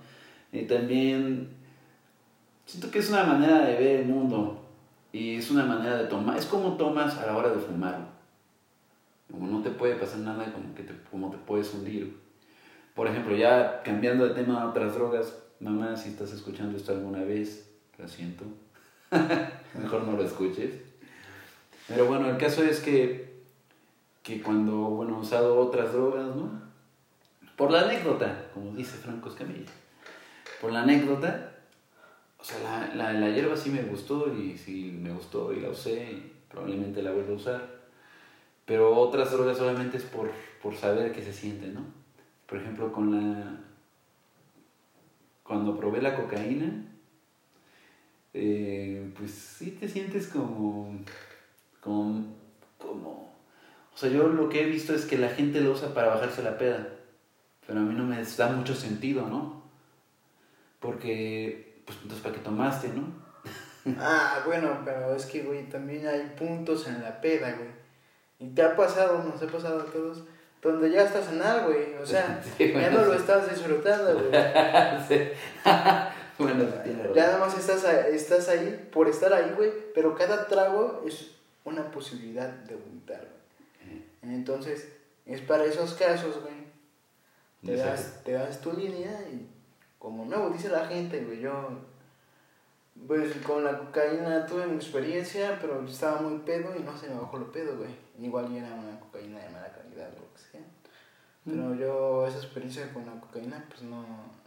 [0.52, 1.48] Y también
[2.66, 4.62] siento que es una manera de ver el mundo
[5.10, 7.98] y es una manera de tomar, es como tomas a la hora de fumar.
[9.30, 12.14] Como no te puede pasar nada, como que te, como te puedes hundir.
[12.94, 17.22] Por ejemplo, ya cambiando de tema a otras drogas, mamá, si estás escuchando esto alguna
[17.22, 18.44] vez, lo siento,
[19.74, 20.74] mejor no lo escuches.
[21.86, 23.28] Pero bueno, el caso es que
[24.28, 26.50] que cuando, bueno, he usado otras drogas, ¿no?
[27.56, 29.72] Por la anécdota, como dice Franco Escamilla.
[30.60, 31.54] Por la anécdota,
[32.38, 35.70] o sea, la, la, la hierba sí me gustó y sí me gustó y la
[35.70, 37.78] usé probablemente la vuelva a usar.
[38.66, 40.30] Pero otras drogas solamente es por,
[40.62, 41.86] por saber qué se siente, ¿no?
[42.46, 43.60] Por ejemplo, con la...
[45.48, 46.84] Cuando probé la cocaína,
[48.34, 50.94] eh, pues sí te sientes como...
[51.80, 52.36] como...
[52.78, 53.28] como
[53.94, 56.42] o sea, yo lo que he visto es que la gente lo usa para bajarse
[56.42, 56.86] la peda.
[57.66, 59.64] Pero a mí no me da mucho sentido, ¿no?
[60.78, 63.26] Porque, pues, entonces, ¿para qué tomaste, no?
[63.98, 67.70] Ah, bueno, pero es que, güey, también hay puntos en la peda, güey.
[68.38, 70.24] Y te ha pasado, nos ha pasado a todos,
[70.62, 71.94] donde ya estás en algo, güey.
[71.94, 74.30] O sea, Sí, ya no lo estás disfrutando, güey.
[75.08, 75.28] Sí.
[76.38, 76.64] bueno.
[77.14, 79.72] Ya nada más estás, ahí por estar ahí, güey.
[79.94, 81.32] Pero cada trago es
[81.64, 84.34] una posibilidad de vomitar, güey.
[84.34, 84.88] Entonces,
[85.26, 86.58] es para esos casos, güey.
[87.64, 89.48] Te das, te das tu línea y
[89.98, 91.88] como nuevo dice la gente, güey, yo
[93.06, 97.20] pues con la cocaína tuve mi experiencia, pero estaba muy pedo y no se me
[97.20, 97.90] bajó lo pedo, güey.
[98.18, 100.60] Igual era una cocaína de mala calidad o lo que sea.
[101.44, 104.04] Pero yo esa experiencia con la cocaína pues no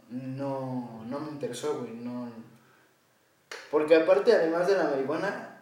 [0.08, 2.30] no no me interesó, güey, no
[3.70, 5.60] porque aparte además de la marihuana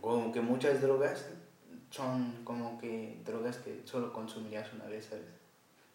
[0.00, 1.26] como que muchas drogas
[1.90, 5.24] son como que drogas que solo consumirías una vez, ¿sabes?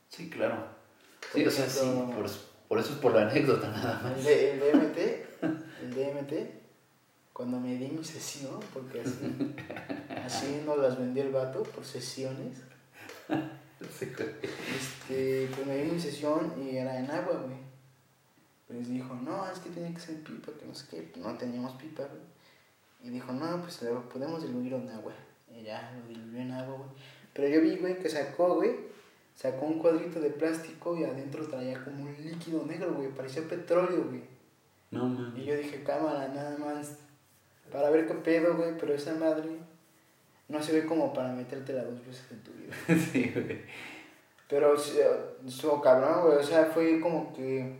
[0.10, 0.68] Sí, claro.
[1.34, 1.86] Sí, o sea, sí,
[2.16, 2.30] por,
[2.68, 4.26] por eso es por la anécdota nada más.
[4.26, 4.98] El, DMT,
[5.82, 6.34] el DMT,
[7.34, 9.56] cuando me di mi sesión, porque así,
[10.26, 12.63] así nos las vendió el vato por sesiones.
[13.82, 17.58] este, pues me di mi sesión y era en agua, güey.
[18.68, 21.74] Pues dijo, no, es que tiene que ser pipa, que no sé qué, no teníamos
[21.74, 22.22] pipa, güey.
[23.04, 25.13] Y dijo, no, pues lo podemos diluir en agua.
[25.50, 26.90] Y ya lo diluyó en agua, güey.
[27.34, 28.72] Pero yo vi, güey, que sacó, güey,
[29.36, 34.06] sacó un cuadrito de plástico y adentro traía como un líquido negro, güey, parecía petróleo,
[34.10, 34.24] güey.
[34.92, 35.34] No, man.
[35.38, 36.98] Y yo dije, cámara, nada más
[37.72, 39.60] para ver qué pedo, güey, pero esa madre
[40.48, 42.74] no se ve como para metértela dos veces en tu vida.
[43.12, 43.62] Sí, güey.
[44.48, 44.98] Pero sí,
[45.46, 47.80] estuvo cabrón, güey, o sea, fue como que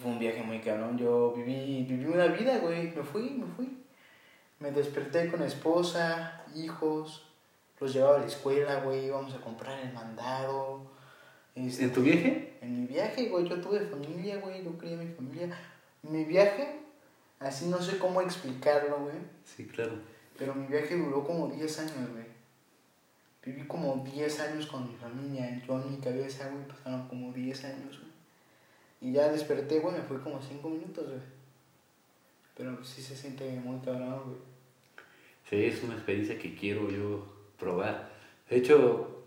[0.00, 0.98] fue un viaje muy cabrón.
[0.98, 3.78] Yo viví, viví una vida, güey, me fui, me fui.
[4.58, 7.26] Me desperté con esposa, hijos,
[7.80, 10.82] los llevaba a la escuela, güey, íbamos a comprar el mandado.
[11.54, 12.58] este, ¿En tu viaje?
[12.60, 15.50] En mi viaje, güey, yo tuve familia, güey, yo quería mi familia.
[16.02, 16.80] Mi viaje,
[17.40, 19.92] así no sé cómo explicarlo, güey, Sí, claro.
[20.36, 22.24] Pero mi viaje duró como 10 años, güey.
[23.44, 27.64] Viví como 10 años con mi familia, yo en mi cabeza, güey, pasaron como 10
[27.64, 28.12] años, güey.
[29.00, 31.20] Y ya desperté, güey, me fui como 5 minutos, güey.
[32.56, 34.38] Pero sí se siente muy cabrón, güey.
[35.48, 37.26] Sí, es una experiencia que quiero yo
[37.58, 38.10] probar.
[38.48, 39.26] De hecho,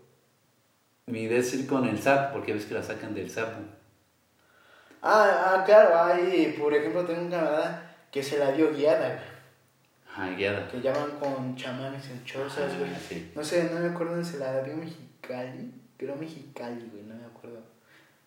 [1.06, 3.60] mi idea es ir con el sapo, porque ves que la sacan del sapo.
[5.00, 9.37] Ah, ah, claro, ahí, por ejemplo, tengo un camarada que se la dio guiada, güey.
[10.18, 10.68] Ajá, guiada.
[10.68, 12.90] Que llaman con chamanes en chozas, güey.
[12.94, 13.30] Ah, sí.
[13.34, 15.72] No sé, no me acuerdo dónde se la dio Mexicali.
[15.96, 17.60] Creo Mexicali, güey, no me acuerdo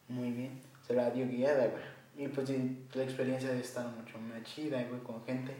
[0.07, 0.61] muy bien.
[0.85, 1.83] Se la dio guiada, güey.
[2.17, 2.49] Y pues
[2.93, 5.53] la experiencia de estar mucho más chida, güey, con gente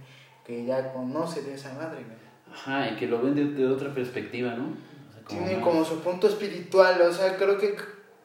[0.45, 2.17] que ya conoce de esa madre, güey.
[2.51, 4.65] Ajá, y que lo ven de, de otra perspectiva, ¿no?
[5.09, 7.75] O sea, Tiene más- como su punto espiritual, o sea, creo que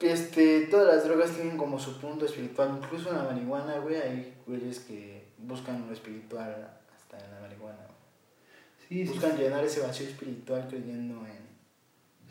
[0.00, 2.78] este, todas las drogas tienen como su punto espiritual.
[2.82, 7.76] Incluso la marihuana, güey, hay güeyes que buscan lo espiritual hasta en la marihuana.
[7.76, 7.96] güey.
[8.88, 11.38] Sí, sí, Buscan llenar ese vacío espiritual creyendo en,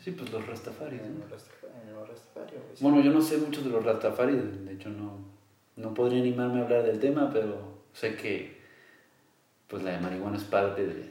[0.02, 1.26] sí, pues los rastafaris, en ¿no?
[1.26, 2.76] lo rastaf- en lo rastafario, güey.
[2.80, 5.18] Bueno, yo no sé mucho de los rastafaris, de hecho no,
[5.76, 8.56] no podría animarme a hablar del tema, pero sé que
[9.68, 11.10] pues la marihuana es parte de,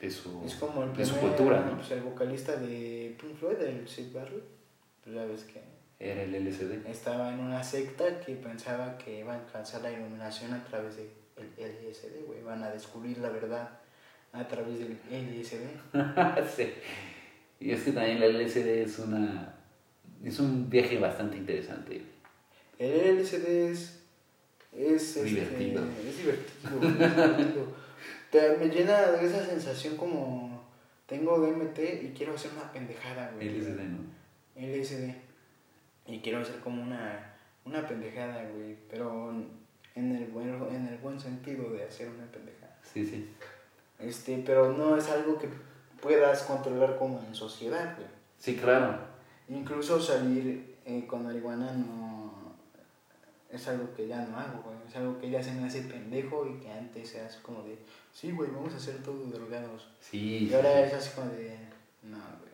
[0.00, 1.76] de su, Es como el de su cultura, ¿no?
[1.76, 4.44] pues, el vocalista de Pink Floyd, el Sid Barrett,
[5.02, 5.60] pues ya ves que
[5.98, 6.86] Era el LSD.
[6.88, 11.08] estaba en una secta que pensaba que iba a alcanzar la iluminación a través del
[11.58, 13.79] LSD, güey, van a descubrir la verdad
[14.32, 15.64] a través del LSD.
[16.56, 16.72] sí.
[17.60, 19.54] Y es que también la LSD es una...
[20.24, 22.02] Es un viaje bastante interesante.
[22.78, 23.96] El LSD es...
[24.72, 25.82] Es este, Divertido.
[26.06, 26.76] es divertido.
[26.82, 27.66] es divertido.
[28.30, 30.60] Te- me llena de esa sensación como...
[31.06, 33.48] Tengo DMT y quiero hacer una pendejada, güey.
[33.48, 33.98] LSD, ¿no?
[34.54, 35.12] LSD.
[36.06, 38.76] Y quiero hacer como una, una pendejada, güey.
[38.88, 39.34] Pero
[39.96, 42.78] en el, buen, en el buen sentido de hacer una pendejada.
[42.84, 43.28] Sí, sí.
[44.00, 45.48] Este, pero no es algo que
[46.00, 48.08] puedas controlar como en sociedad, güey.
[48.38, 48.98] Sí, claro.
[49.48, 52.10] Incluso salir eh, con marihuana no
[53.50, 54.76] es algo que ya no hago, güey.
[54.88, 57.78] Es algo que ya se me hace pendejo y que antes era así como de,
[58.12, 59.88] sí, güey, vamos a hacer todo drogados.
[60.00, 60.48] Sí.
[60.50, 60.82] Y ahora sí.
[60.84, 61.58] es así como de,
[62.02, 62.50] no, güey.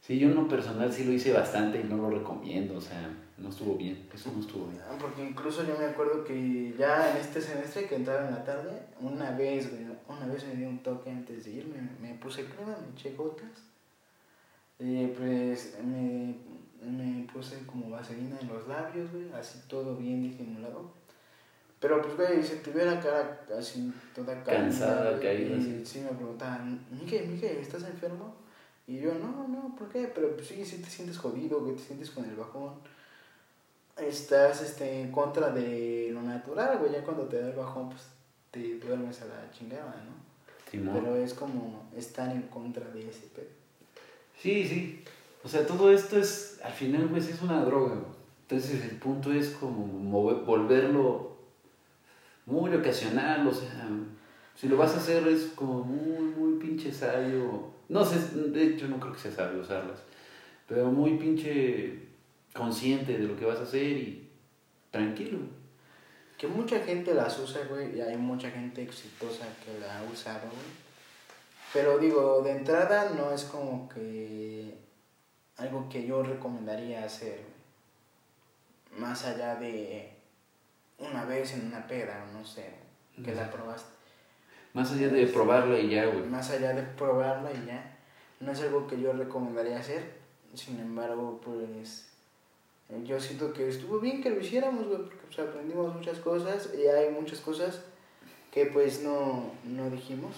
[0.00, 3.10] Sí, yo en lo personal sí lo hice bastante y no lo recomiendo, o sea,
[3.36, 4.80] no estuvo bien, eso no estuvo bien.
[4.88, 8.44] Ah, Porque incluso yo me acuerdo que ya en este semestre que entraba en la
[8.44, 8.70] tarde,
[9.00, 12.76] una vez, güey, una vez me dio un toque antes de irme, me puse crema,
[12.80, 13.50] me eché gotas,
[14.78, 16.36] y pues me,
[16.82, 20.92] me puse como vaselina en los labios, güey, así todo bien disimulado.
[21.80, 25.82] Pero pues, güey, si tuviera cara así toda Cansada, caída, Y sí.
[25.84, 28.36] sí me preguntaban, Miguel, Miguel, ¿estás enfermo?
[28.86, 30.10] Y yo, no, no, ¿por qué?
[30.14, 32.74] Pero pues sí, sí te sientes jodido, güey, te sientes con el bajón
[33.96, 36.92] estás este, en contra de lo natural, güey.
[36.92, 38.02] Ya cuando te da el bajón, pues
[38.50, 40.70] te duermes a la chingada, ¿no?
[40.70, 40.94] Simón.
[40.94, 43.46] Pero es como estar en contra de ese pedo.
[44.40, 45.04] Sí, sí.
[45.44, 47.94] O sea, todo esto es, al final, pues es una droga.
[47.94, 48.14] güey.
[48.48, 51.34] Entonces el punto es como mover- volverlo
[52.46, 53.88] muy ocasional, o sea,
[54.54, 57.70] si lo vas a hacer es como muy, muy pinche sabio.
[57.88, 58.18] No sé,
[58.50, 59.98] de hecho no creo que sea sabio usarlas,
[60.68, 62.03] pero muy pinche
[62.54, 64.30] consciente de lo que vas a hacer y
[64.90, 65.38] tranquilo.
[66.38, 70.46] Que mucha gente las usa, güey, y hay mucha gente exitosa que la ha usado,
[70.46, 70.84] güey.
[71.72, 74.78] Pero digo, de entrada no es como que
[75.56, 79.00] algo que yo recomendaría hacer, güey.
[79.00, 80.12] Más allá de
[80.98, 82.70] una vez en una peda, no sé,
[83.24, 83.92] que la probaste.
[84.72, 86.24] Más allá de probarla y ya, güey.
[86.26, 87.96] más allá de probarla y ya,
[88.40, 90.22] no es algo que yo recomendaría hacer.
[90.54, 92.13] Sin embargo, pues
[93.04, 96.86] yo siento que estuvo bien que lo hiciéramos, güey, porque pues, aprendimos muchas cosas y
[96.86, 97.82] hay muchas cosas
[98.50, 100.34] que pues no, no dijimos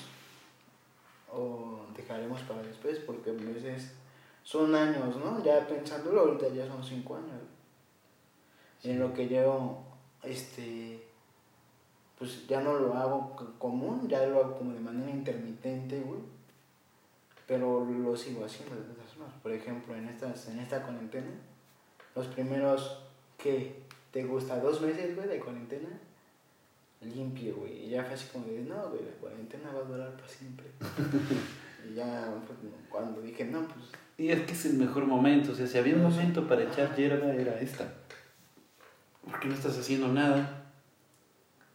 [1.31, 3.93] o dejaremos para después porque pues es,
[4.43, 5.43] son años, ¿no?
[5.45, 7.43] Ya pensándolo ahorita ya son cinco años.
[8.85, 9.79] En lo que yo,
[10.23, 11.03] este,
[12.19, 16.21] pues ya no lo hago común, ya lo hago como de manera intermitente, güey.
[17.47, 19.35] Pero lo sigo haciendo de todas formas.
[19.43, 21.31] Por ejemplo, en, estas, en esta cuarentena,
[22.17, 22.99] los primeros,
[23.37, 23.77] ¿qué?
[24.11, 24.59] ¿Te gusta?
[24.59, 25.89] ¿Dos meses, güey, de cuarentena?
[27.03, 27.85] Limpio, güey.
[27.85, 30.67] Y ya fue así como de, no, güey, la cuarentena va a durar para siempre.
[31.89, 32.33] y ya
[32.89, 35.95] cuando dije, no, pues Y es que es el mejor momento, o sea, si había
[35.95, 37.93] un momento para echar hierba era esta.
[39.23, 40.73] Porque no estás haciendo nada.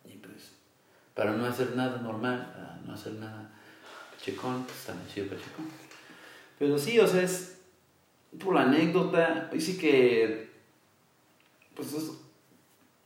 [0.03, 0.53] Y pues,
[1.13, 3.51] para no hacer nada normal, para no hacer nada
[4.11, 5.67] pachecón, pues está muy chido pachecón.
[6.57, 7.60] Pero sí, o sea, es
[8.39, 10.49] por la anécdota, y sí que,
[11.75, 12.11] pues, es-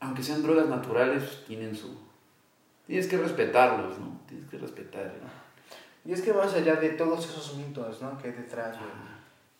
[0.00, 1.96] aunque sean drogas naturales, pues, tienen su...
[2.86, 4.20] Tienes que respetarlos, ¿no?
[4.28, 5.06] Tienes que respetar.
[5.22, 5.28] ¿no?
[6.08, 8.16] Y es que más allá de todos esos mitos, ¿no?
[8.18, 8.90] Que hay detrás, güey.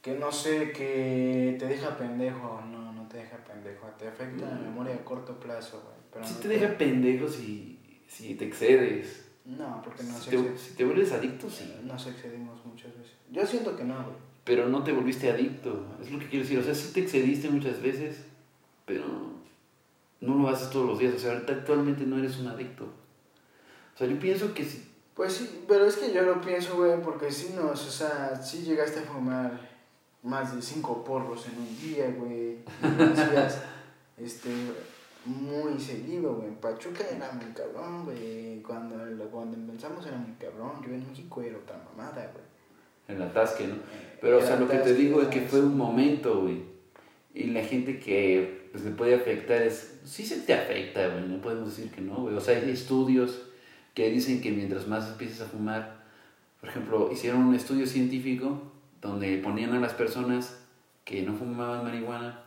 [0.01, 2.63] Que no sé, que te deja pendejo.
[2.71, 3.89] No, no te deja pendejo.
[3.99, 4.61] Te afecta la No.
[4.63, 5.97] memoria a corto plazo, güey.
[6.13, 9.29] Pero Si no te deja pendejo si, si te excedes.
[9.45, 11.75] No, porque no si, se te, excede- si te vuelves adicto, sí.
[11.83, 13.15] Nos excedimos muchas veces.
[13.33, 14.17] Yo siento que no, güey.
[14.47, 15.85] Pero no te volviste adicto.
[16.01, 16.61] Es lo que quiero decir.
[16.61, 18.25] O sea, sí te excediste muchas veces,
[18.85, 19.05] pero
[20.21, 21.15] no lo haces todos los días.
[21.15, 22.85] O sea, ahorita actualmente no eres un adicto.
[22.85, 24.89] O sea, yo pienso que si...
[25.17, 28.63] Pues sí, pero es que yo lo pienso, güey, porque si nos, o sea, si
[28.63, 29.59] llegaste a fumar
[30.23, 32.59] más de cinco porros en un día, güey.
[34.17, 34.49] Este,
[35.27, 36.51] muy seguido, güey.
[36.59, 38.63] Pachuca era muy cabrón, güey.
[38.63, 38.97] Cuando,
[39.31, 40.81] cuando empezamos era muy cabrón.
[40.83, 42.56] Yo en México era otra mamada, güey.
[43.09, 43.75] En la tasque, ¿no?
[44.21, 46.63] Pero, o sea, lo que te digo es que fue un momento, güey.
[47.35, 50.01] Y la gente que pues, le puede afectar es...
[50.05, 51.29] Sí se te afecta, güey.
[51.29, 52.35] No podemos decir que no, güey.
[52.35, 53.43] O sea, hay estudios
[53.95, 56.05] que dicen que mientras más empieces a fumar...
[56.61, 60.59] Por ejemplo, hicieron un estudio científico donde ponían a las personas
[61.05, 62.43] que no fumaban marihuana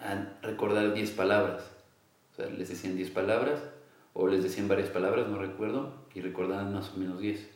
[0.00, 1.62] a recordar 10 palabras.
[2.32, 3.60] O sea, les decían 10 palabras
[4.14, 7.51] o les decían varias palabras, no recuerdo, y recordaban más o menos 10.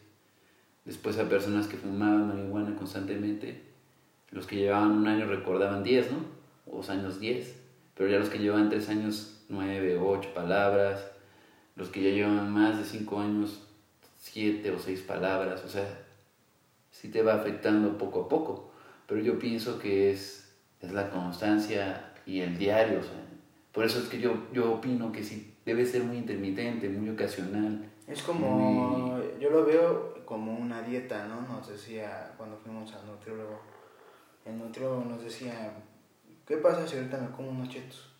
[0.86, 3.60] Después a personas que fumaban marihuana constantemente,
[4.30, 6.18] los que llevaban un año recordaban 10, ¿no?
[6.72, 7.54] O dos años 10.
[7.96, 11.04] Pero ya los que llevaban 3 años, 9 o 8 palabras.
[11.74, 13.66] Los que ya llevan más de 5 años,
[14.20, 15.64] 7 o 6 palabras.
[15.64, 15.86] O sea,
[16.90, 18.70] sí te va afectando poco a poco.
[19.08, 23.00] Pero yo pienso que es, es la constancia y el diario.
[23.00, 23.24] O sea,
[23.72, 27.84] por eso es que yo, yo opino que sí debe ser muy intermitente, muy ocasional.
[28.06, 31.40] Es como, yo lo veo como una dieta, ¿no?
[31.40, 33.60] Nos decía cuando fuimos al nutriólogo.
[34.44, 35.72] El nutriólogo nos decía,
[36.46, 38.10] ¿qué pasa si ahorita me como unos chetos?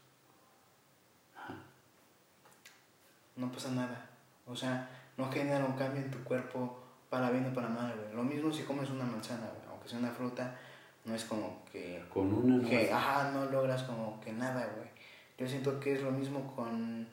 [3.36, 4.09] No pasa nada.
[4.46, 4.88] O sea,
[5.18, 6.78] no genera un cambio en tu cuerpo
[7.11, 8.14] para bien o para mal, güey.
[8.14, 9.68] Lo mismo si comes una manzana, güey.
[9.70, 10.57] Aunque sea una fruta,
[11.04, 12.02] no es como que...
[12.12, 14.88] Con una no que, ajá, no logras como que nada, güey.
[15.36, 17.07] Yo siento que es lo mismo con,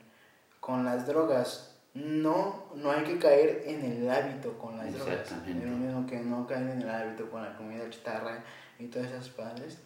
[0.60, 1.73] con las drogas.
[1.94, 5.30] No, no hay que caer en el hábito con las drogas.
[5.30, 8.42] Es lo mismo que no caer en el hábito con la comida chatarra
[8.80, 9.78] y todas esas padres.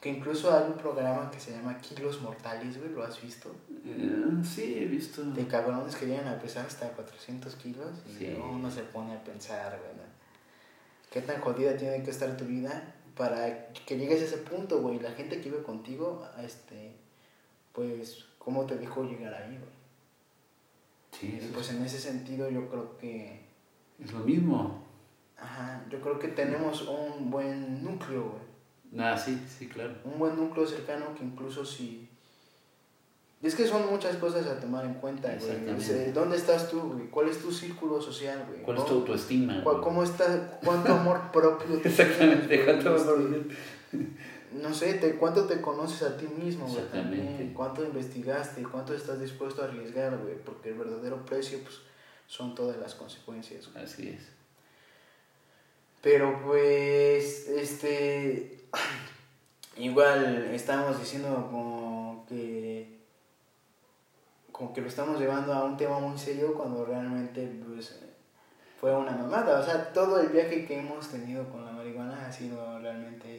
[0.00, 3.54] Que incluso hay un programa que se llama Kilos Mortales, güey, ¿lo has visto?
[3.86, 5.22] Eh, sí, he visto.
[5.22, 9.78] De cabrones que llegan a pesar hasta 400 kilos y uno se pone a pensar,
[9.78, 10.06] güey,
[11.10, 14.98] ¿qué tan jodida tiene que estar tu vida para que llegues a ese punto, güey?
[14.98, 16.96] La gente que vive contigo, este,
[17.72, 19.73] pues, ¿cómo te dejó llegar ahí, güey?
[21.18, 23.44] Sí, y pues en ese sentido yo creo que...
[24.02, 24.84] Es lo mismo.
[25.38, 28.54] Ajá, yo creo que tenemos un buen núcleo, güey
[28.98, 29.92] Ah, sí, sí, claro.
[30.04, 32.08] Un buen núcleo cercano que incluso si...
[33.42, 36.12] Es que son muchas cosas a tomar en cuenta, güey.
[36.12, 37.08] ¿Dónde estás tú, güey?
[37.08, 38.62] ¿Cuál es tu círculo social, güey?
[38.62, 39.62] ¿Cuál es tu autoestima?
[39.62, 42.00] ¿Cómo está, ¿Cuánto amor propio tienes?
[42.00, 43.44] Exactamente, ¿cuánto amor
[44.54, 46.78] No sé, te, ¿cuánto te conoces a ti mismo, güey?
[46.78, 47.52] Exactamente.
[47.54, 48.62] ¿Cuánto investigaste?
[48.62, 50.36] ¿Cuánto estás dispuesto a arriesgar, güey?
[50.36, 51.80] Porque el verdadero precio, pues,
[52.26, 53.84] son todas las consecuencias, güey.
[53.84, 54.22] Así es.
[56.02, 58.68] Pero, pues, este
[59.76, 62.94] igual estamos diciendo como que
[64.52, 67.98] como que lo estamos llevando a un tema muy serio cuando realmente pues,
[68.80, 69.58] fue una mamada.
[69.58, 73.33] O sea, todo el viaje que hemos tenido con la marihuana ha sido realmente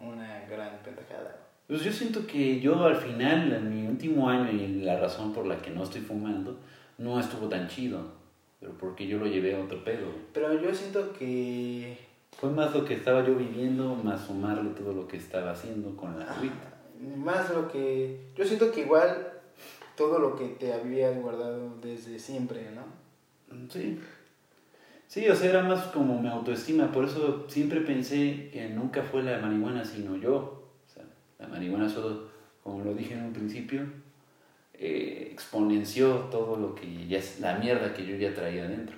[0.00, 1.36] una gran pendejada.
[1.66, 5.46] Pues yo siento que yo al final, en mi último año y la razón por
[5.46, 6.58] la que no estoy fumando,
[6.98, 8.18] no estuvo tan chido.
[8.58, 10.06] Pero porque yo lo llevé a otro pedo.
[10.34, 11.96] Pero yo siento que
[12.36, 16.18] fue más lo que estaba yo viviendo, más sumarle todo lo que estaba haciendo con
[16.18, 16.74] la agüita.
[17.16, 18.32] Más lo que...
[18.36, 19.32] Yo siento que igual
[19.96, 23.68] todo lo que te habías guardado desde siempre, ¿no?
[23.68, 23.98] Sí.
[25.10, 26.92] Sí, o sea, era más como mi autoestima.
[26.92, 30.36] Por eso siempre pensé que nunca fue la marihuana, sino yo.
[30.86, 31.02] O sea,
[31.40, 32.28] la marihuana solo,
[32.62, 33.82] como lo dije en un principio,
[34.74, 38.96] eh, exponenció todo lo que ya es la mierda que yo ya traía dentro.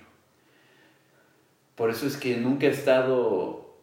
[1.76, 3.78] Por eso es que nunca he estado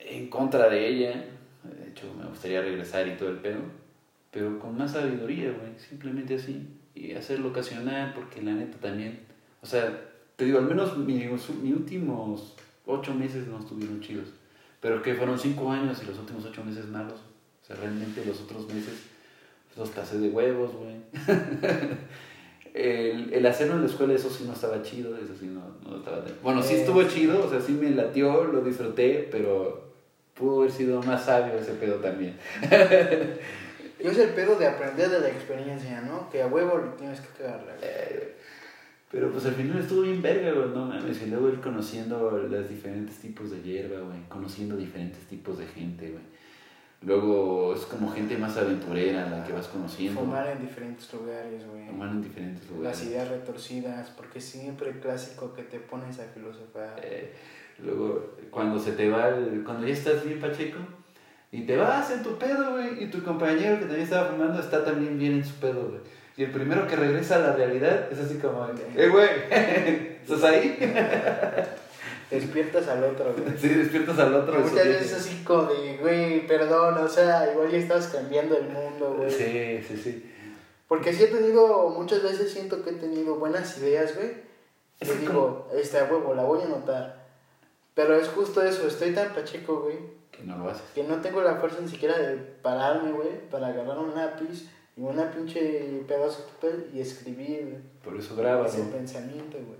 [0.00, 1.26] en contra de ella.
[1.62, 3.60] De hecho, me gustaría regresar y todo el pedo.
[4.32, 5.78] Pero con más sabiduría, güey.
[5.78, 6.66] Simplemente así.
[6.96, 9.20] Y hacerlo ocasional, porque la neta también.
[9.62, 10.07] O sea,
[10.38, 12.54] te digo, al menos mis, últimos
[12.86, 14.28] ocho meses no estuvieron chidos.
[14.80, 17.18] Pero que fueron cinco años y los últimos ocho meses malos.
[17.60, 18.94] O sea, realmente los otros meses
[19.76, 20.94] los pasé de huevos, güey.
[22.74, 25.96] el, el, hacerlo en la escuela, eso sí no estaba chido, eso sí no, no
[25.96, 26.24] estaba...
[26.40, 29.88] Bueno, sí estuvo chido, o sea, sí me latió, lo disfruté, pero
[30.34, 32.36] pudo haber sido más sabio ese pedo también.
[32.62, 32.68] Yo
[34.12, 36.30] es el pedo de aprender de la experiencia, ¿no?
[36.30, 37.74] Que a huevo tienes que cagarla.
[37.82, 38.36] Eh,
[39.10, 41.22] pero pues al final estuvo bien verga, güey, no mames.
[41.22, 44.18] Y luego ir conociendo los diferentes tipos de hierba, güey.
[44.28, 46.38] Conociendo diferentes tipos de gente, güey
[47.02, 50.20] Luego es como gente más aventurera la que vas conociendo.
[50.20, 51.86] Fumar en diferentes lugares, güey.
[51.86, 52.98] Fumar en diferentes lugares.
[52.98, 57.00] Las ideas retorcidas, porque siempre el clásico que te pones a filosofar.
[57.04, 57.32] Eh,
[57.78, 60.78] luego, cuando se te va, el, cuando ya estás bien pacheco,
[61.52, 64.84] y te vas en tu pedo, güey, y tu compañero que también estaba fumando está
[64.84, 66.00] también bien en su pedo, güey.
[66.38, 68.64] Y el primero que regresa a la realidad es así como,
[68.94, 69.28] eh, güey,
[70.22, 70.78] ¿estás ahí?
[72.30, 73.58] despiertas al otro, güey.
[73.58, 74.60] Sí, despiertas al otro.
[74.60, 79.16] muchas veces así como de, güey, perdón, o sea, igual ya estás cambiando el mundo,
[79.18, 79.28] güey.
[79.32, 80.32] Sí, sí, sí.
[80.86, 84.34] Porque sí he tenido, muchas veces siento que he tenido buenas ideas, güey.
[85.00, 87.26] Y digo, este huevo, la voy a anotar.
[87.94, 89.96] Pero es justo eso, estoy tan pacheco, güey.
[90.30, 90.84] Que no lo haces.
[90.94, 94.68] Que no tengo la fuerza ni siquiera de pararme, güey, para agarrar un lápiz
[94.98, 97.82] y una pinche pedazo de papel y escribir, güey.
[98.02, 99.78] Por eso graba, Ese pensamiento, güey.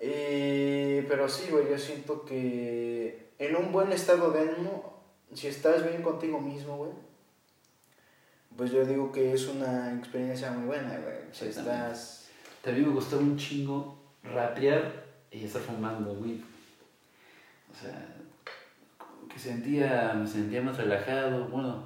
[0.00, 5.02] Eh, pero sí, güey, yo siento que en un buen estado de ánimo,
[5.34, 6.92] si estás bien contigo mismo, güey,
[8.56, 11.16] pues yo digo que es una experiencia muy buena, güey.
[11.32, 12.28] Si estás...
[12.62, 16.42] También me gustó un chingo rapear y estar fumando, güey.
[17.70, 18.16] O sea,
[19.30, 21.46] que sentía, me sentía más relajado.
[21.48, 21.84] Bueno,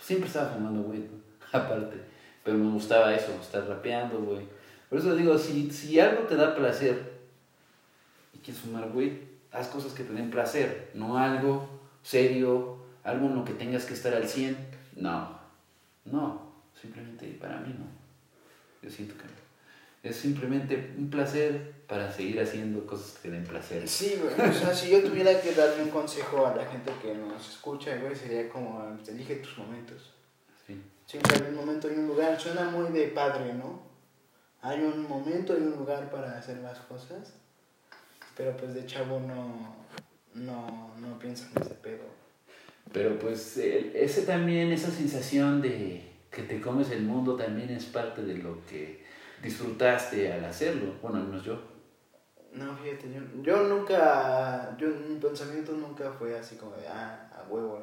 [0.00, 1.21] siempre estaba fumando, güey,
[1.56, 1.96] aparte.
[2.44, 4.46] Pero me gustaba eso, estar rapeando, güey.
[4.88, 7.12] Por eso digo, si, si algo te da placer
[8.42, 9.20] quieres fumar güey,
[9.52, 11.68] haz cosas que te den placer, no algo
[12.02, 14.56] serio, algo en lo que tengas que estar al 100.
[14.96, 15.38] No,
[16.04, 17.86] no, simplemente para mí no.
[18.82, 19.42] Yo siento que no.
[20.02, 23.86] Es simplemente un placer para seguir haciendo cosas que den placer.
[23.86, 24.50] Sí, güey.
[24.50, 27.96] O sea, si yo tuviera que darle un consejo a la gente que nos escucha,
[27.98, 30.11] güey, sería como, elige tus momentos.
[31.06, 32.40] Siempre hay un momento y un lugar.
[32.40, 33.82] Suena muy de padre, ¿no?
[34.62, 37.34] Hay un momento y un lugar para hacer las cosas.
[38.36, 39.76] Pero pues de chavo no,
[40.34, 42.04] no, no piensan en ese pedo.
[42.92, 48.22] Pero pues ese también, esa sensación de que te comes el mundo también es parte
[48.22, 49.04] de lo que
[49.42, 50.94] disfrutaste al hacerlo.
[51.02, 51.60] Bueno, al menos yo.
[52.52, 57.50] No, fíjate, yo, yo nunca, yo, mi pensamiento nunca fue así como de, ah, a
[57.50, 57.80] huevo,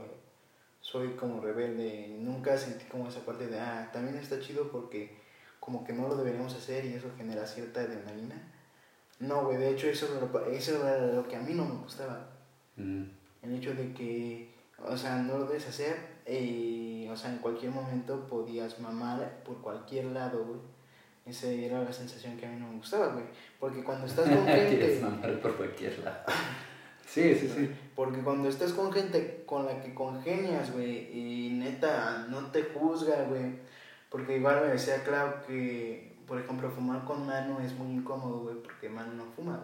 [0.92, 5.18] soy como rebelde, nunca sentí como esa parte de, ah, también está chido porque
[5.60, 8.36] como que no lo deberíamos hacer y eso genera cierta adrenalina.
[9.20, 11.76] No, güey, de hecho eso, era lo- eso era lo que a mí no me
[11.76, 12.30] gustaba,
[12.78, 13.04] Mm.
[13.44, 17.72] el hecho de que, o sea, no lo debes hacer y, o sea, en cualquier
[17.72, 20.60] momento podías mamar por cualquier lado, güey.
[21.26, 23.26] Esa era la sensación que a mí no me gustaba, güey.
[23.60, 24.70] Porque cuando estás con gente...
[24.78, 26.24] Quieres mamar por cualquier lado.
[27.10, 27.72] Sí, sí, sí.
[27.95, 33.24] Porque cuando estás con gente con la que congenias, güey, y neta no te juzga,
[33.24, 33.57] güey.
[34.10, 38.55] Porque igual me decía Clau que, por ejemplo, fumar con mano es muy incómodo, güey,
[38.62, 39.64] porque mano no fuma.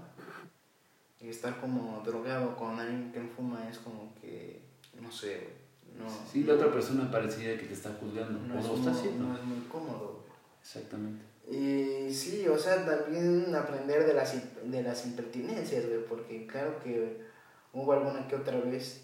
[1.21, 4.61] Y estar como drogado con alguien que no fuma es como que,
[4.99, 5.65] no sé, güey.
[5.99, 8.39] No, Sí, la otra persona parecida que te está juzgando.
[8.39, 9.25] no, o es lo está muy, haciendo.
[9.25, 10.35] no es muy cómodo, güey.
[10.61, 11.23] Exactamente.
[11.49, 17.23] Y sí, o sea, también aprender de las, de las impertinencias, güey, porque claro que
[17.75, 19.03] hubo alguna que otra vez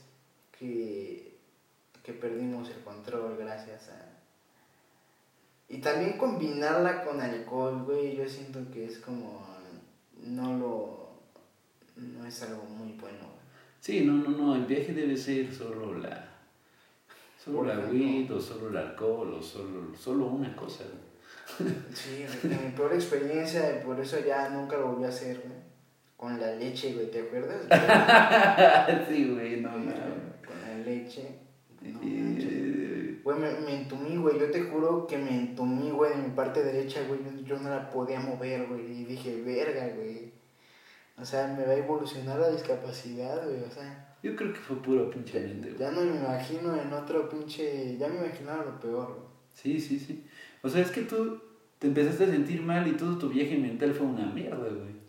[0.57, 1.37] que,
[2.03, 4.07] que perdimos el control gracias a...
[5.69, 9.45] Y también combinarla con alcohol, güey, yo siento que es como...
[10.23, 11.11] No lo...
[11.97, 13.25] No es algo muy bueno.
[13.79, 14.55] Sí, no, no, no.
[14.55, 16.29] El viaje debe ser solo la.
[17.43, 20.83] Solo la weed, o solo el alcohol, o solo, solo una cosa.
[21.93, 25.60] Sí, mi peor experiencia y por eso ya nunca lo volví a hacer, güey.
[26.21, 27.65] Con la leche, güey, ¿te acuerdas?
[29.09, 29.91] sí, güey, no, no.
[30.45, 31.39] Con la leche.
[31.81, 31.99] No
[33.23, 34.39] Güey, me, me entumí, güey.
[34.39, 37.21] Yo te juro que me entumí, güey, de mi parte derecha, güey.
[37.23, 39.01] Yo, yo no la podía mover, güey.
[39.01, 40.31] Y dije, verga, güey.
[41.17, 43.63] O sea, me va a evolucionar la discapacidad, güey.
[43.63, 45.79] O sea, Yo creo que fue puro pinche mente, güey.
[45.79, 47.97] ya no me imagino en otro pinche.
[47.97, 49.27] Ya me imaginaba lo peor, güey.
[49.55, 50.23] Sí, sí, sí.
[50.61, 51.41] O sea, es que tú
[51.79, 55.00] te empezaste a sentir mal y todo tu viaje mental fue una mierda, güey.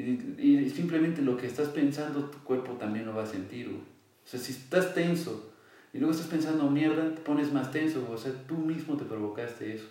[0.00, 3.78] Y, y simplemente lo que estás pensando, tu cuerpo también lo va a sentir, güey.
[3.78, 5.52] O sea, si estás tenso
[5.92, 8.14] y luego estás pensando mierda, te pones más tenso, güey.
[8.14, 9.88] O sea, tú mismo te provocaste eso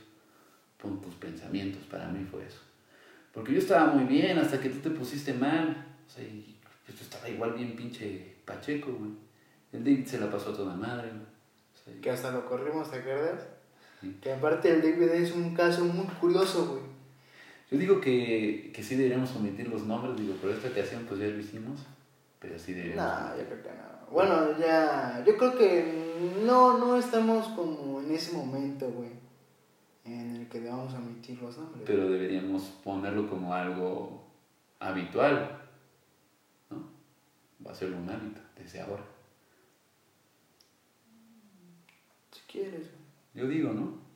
[0.81, 1.83] con tus pensamientos.
[1.83, 2.59] Para mí fue eso.
[3.33, 5.85] Porque yo estaba muy bien hasta que tú te pusiste mal.
[6.07, 6.57] O sea, y
[6.87, 9.11] yo estaba igual bien pinche pacheco, güey.
[9.71, 11.21] El David se la pasó a toda madre, güey.
[11.21, 13.47] O sea, Que hasta lo corrimos, ¿te acuerdas?
[14.01, 14.17] Sí.
[14.21, 16.98] Que aparte el David es un caso muy curioso, güey.
[17.71, 21.27] Yo digo que, que sí deberíamos omitir los nombres, digo, pero esta ocasión pues ya
[21.27, 21.79] lo hicimos,
[22.39, 23.05] pero sí deberíamos.
[23.05, 24.11] No, yo creo que no.
[24.11, 25.23] Bueno, ya.
[25.25, 29.11] Yo creo que no, no estamos como en ese momento, güey.
[30.03, 31.83] En el que debamos omitir los nombres.
[31.85, 34.23] Pero deberíamos ponerlo como algo
[34.79, 35.61] habitual,
[36.71, 36.89] ¿no?
[37.65, 39.03] Va a ser un hábito desde ahora.
[42.31, 42.99] Si quieres, güey.
[43.35, 44.08] Yo digo, ¿no?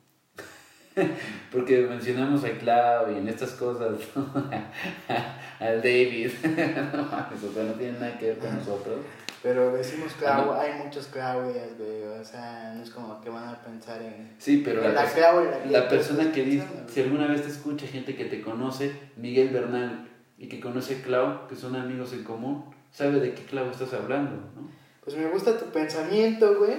[1.52, 3.98] Porque mencionamos a Clau y en estas cosas,
[5.60, 8.98] al David, no o sea, no tiene nada que ver con nosotros.
[9.42, 10.44] Pero decimos Ah, no.
[10.44, 12.02] Clau, hay muchas Claudias, güey.
[12.18, 14.34] O sea, no es como que van a pensar en.
[14.38, 17.48] Sí, pero en la, la Clau la la persona que dice, si alguna vez te
[17.48, 22.12] escucha gente que te conoce, Miguel Bernal, y que conoce a Clau, que son amigos
[22.14, 24.70] en común, sabe de qué Clau estás hablando, ¿no?
[25.04, 26.76] Pues me gusta tu pensamiento, güey.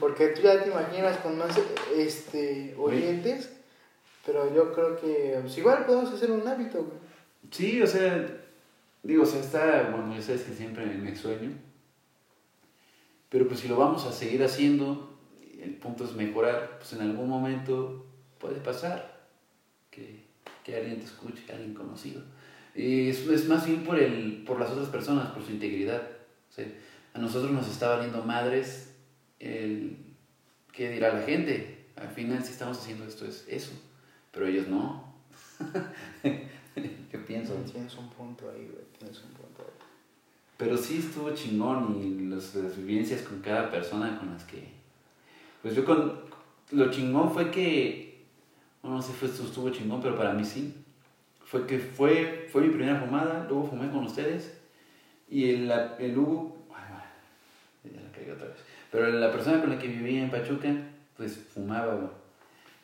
[0.00, 1.56] Porque tú ya te imaginas con más
[1.96, 3.50] este, oyentes.
[4.26, 6.86] Pero yo creo que pues, igual podemos hacer un hábito.
[7.50, 8.26] Sí, o sea,
[9.02, 11.50] digo, o sea, está, bueno, ya sabes que siempre me sueño,
[13.28, 15.18] pero pues si lo vamos a seguir haciendo,
[15.62, 18.06] el punto es mejorar, pues en algún momento
[18.38, 19.18] puede pasar
[19.90, 20.24] que,
[20.64, 22.22] que alguien te escuche, alguien conocido.
[22.74, 26.02] Y es, es más bien por, el, por las otras personas, por su integridad.
[26.50, 26.66] O sea,
[27.14, 28.87] a nosotros nos está valiendo madres
[29.40, 29.96] el
[30.72, 31.86] qué dirá la gente.
[31.96, 33.72] Al final, si estamos haciendo esto, es eso.
[34.32, 35.12] Pero ellos no.
[37.12, 37.54] Yo pienso.
[37.72, 38.84] Tienes un punto ahí, güey.
[38.98, 39.86] Tienes un punto ahí.
[40.56, 44.68] Pero sí estuvo chingón y los- las vivencias con cada persona con las que...
[45.62, 46.20] Pues yo con...
[46.70, 48.24] Lo chingón fue que...
[48.82, 50.74] Bueno, no sé si estuvo chingón, pero para mí sí.
[51.44, 54.52] Fue que fue, fue mi primera fumada, luego fumé con ustedes
[55.28, 58.58] Y el, el Hugo, ay, ya la cagué otra vez.
[58.90, 60.68] Pero la persona con la que vivía en Pachuca,
[61.16, 62.08] pues fumaba, güey.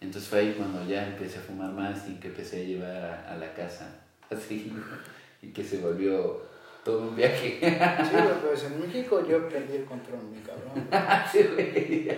[0.00, 3.32] Entonces fue ahí cuando ya empecé a fumar más y que empecé a llevar a,
[3.32, 4.00] a la casa
[4.30, 4.72] así.
[5.40, 6.42] Y que se volvió
[6.84, 7.58] todo un viaje.
[7.60, 10.72] Sí, güey, pues en México yo aprendí el control, mi cabrón.
[10.74, 10.84] güey.
[11.32, 12.08] Sí, güey.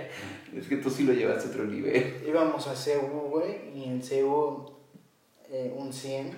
[0.56, 2.16] Es que tú sí lo llevaste a otro nivel.
[2.26, 4.72] Íbamos a CU, güey, y en CU
[5.50, 6.32] eh, un 100.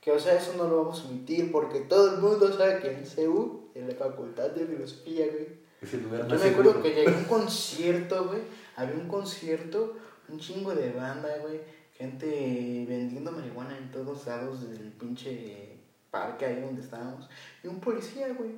[0.00, 2.90] Que, o sea, eso no lo vamos a omitir porque todo el mundo sabe que
[2.90, 5.61] en CU, en la facultad de filosofía, güey.
[5.82, 8.40] Es el lugar Yo me acuerdo que llegué a un concierto, güey.
[8.76, 9.96] Había un concierto,
[10.28, 11.60] un chingo de banda, güey.
[11.98, 15.78] Gente vendiendo marihuana en todos lados del pinche
[16.10, 17.28] parque ahí donde estábamos.
[17.62, 18.50] Y un policía, güey.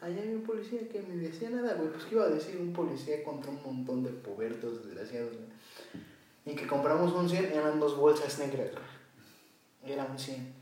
[0.00, 1.90] Allá había un policía que me decía nada, güey.
[1.90, 5.46] Pues, ¿qué iba a decir un policía contra un montón de pubertos desgraciados, güey?
[6.46, 9.92] Y que compramos un 100, eran dos bolsas negras, güey.
[9.92, 10.54] Era un 100.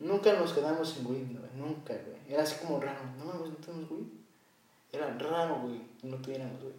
[0.00, 1.50] Nunca nos quedamos sin weed, güey.
[1.56, 2.18] Nunca, güey.
[2.28, 3.00] Era así como raro.
[3.18, 4.21] No no tenemos weed.
[4.92, 6.74] Era raro, güey, no tuviéramos, güey.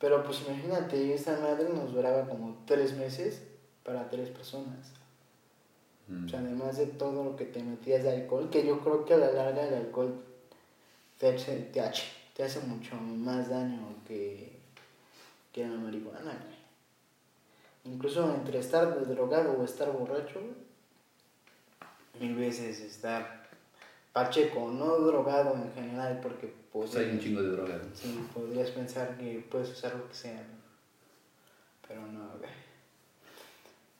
[0.00, 3.42] Pero pues imagínate, esta madre nos duraba como tres meses
[3.84, 4.92] para tres personas.
[6.08, 6.24] Mm.
[6.24, 9.14] O sea, además de todo lo que te metías de alcohol, que yo creo que
[9.14, 10.24] a la larga el alcohol
[11.18, 14.58] te hace, te hace, te hace mucho más daño que,
[15.52, 16.60] que la marihuana, güey.
[17.84, 20.40] Incluso entre estar drogado o estar borracho,
[22.18, 23.39] mil veces estar
[24.12, 27.80] pacheco, no drogado en general, porque pues, hay un chingo de drogas.
[27.94, 30.42] Sí, podrías pensar que puedes usar lo que sea.
[31.86, 32.50] Pero no, güey.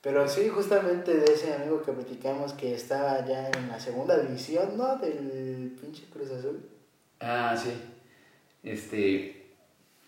[0.01, 4.75] Pero sí, justamente de ese amigo que platicamos que estaba ya en la segunda división,
[4.75, 4.97] ¿no?
[4.97, 6.59] Del pinche Cruz Azul.
[7.19, 7.71] Ah, sí.
[8.63, 9.53] Este.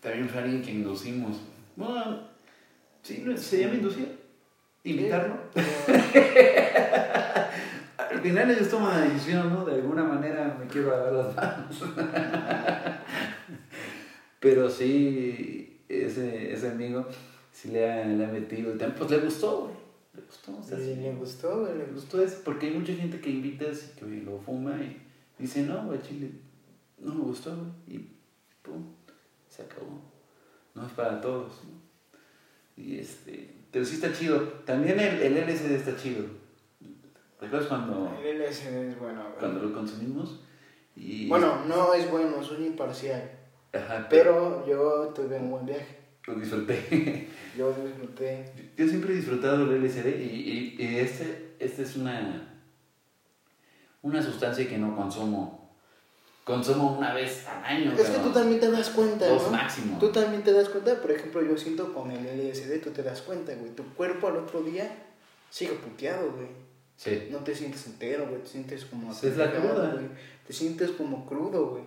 [0.00, 1.36] También fue alguien que inducimos.
[1.76, 2.28] Bueno,
[3.02, 4.18] sí, se llama inducir.
[4.82, 5.38] Invitarlo.
[5.54, 5.94] Al
[8.24, 9.64] final ellos toman la decisión, ¿no?
[9.64, 11.82] De alguna manera me quiero agarrar las manos.
[14.40, 17.06] Pero sí, ese, ese amigo
[17.52, 18.74] sí le ha, le ha metido.
[18.74, 19.74] y también, Pues le gustó, güey.
[20.14, 20.56] Le gustó.
[20.58, 22.18] O sea, Sí, sí, le gustó, güey, le gustó.
[22.18, 22.42] gustó eso.
[22.44, 25.00] Porque hay mucha gente que invitas y que lo fuma y
[25.38, 26.30] dice, no, güey, chile,
[26.98, 27.70] no me gustó, güey.
[27.98, 28.08] Y
[28.62, 28.84] pum,
[29.48, 30.00] se acabó.
[30.74, 32.82] No es para todos, ¿no?
[32.82, 33.50] Y este.
[33.70, 34.40] Pero sí está chido.
[34.64, 36.24] También el, el LSD está chido.
[37.44, 39.38] ¿Recuerdas cuando, El LSD es bueno, güey.
[39.38, 40.40] cuando lo consumimos?
[40.96, 43.30] Y, Bueno, no es bueno, soy imparcial.
[43.72, 45.98] Ajá, pero Pero yo tuve un buen viaje.
[46.26, 47.28] lo disfruté.
[47.56, 48.52] Yo disfruté.
[48.76, 52.48] Yo siempre he disfrutado el LSD y, y, y este, este es una,
[54.02, 55.72] una sustancia que no consumo.
[56.42, 57.92] Consumo una vez al año.
[57.92, 59.50] Es que tú también te das cuenta, Dos ¿no?
[59.52, 59.98] máximo.
[60.00, 63.22] Tú también te das cuenta, por ejemplo, yo siento con el LSD, tú te das
[63.22, 63.70] cuenta, güey.
[63.70, 64.90] Tu cuerpo al otro día
[65.50, 66.48] sigue puteado, güey.
[66.96, 67.28] Sí.
[67.30, 68.42] No te sientes entero, güey.
[68.42, 69.12] Te sientes como.
[69.12, 70.00] Es la cruda.
[70.46, 71.84] Te sientes como crudo, güey.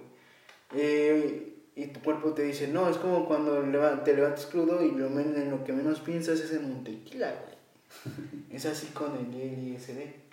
[0.76, 3.62] Eh, y tu cuerpo te dice, no, es como cuando
[4.04, 8.48] te levantas crudo y lo, en lo que menos piensas es en un tequila, güey.
[8.52, 10.28] es así con el LSD.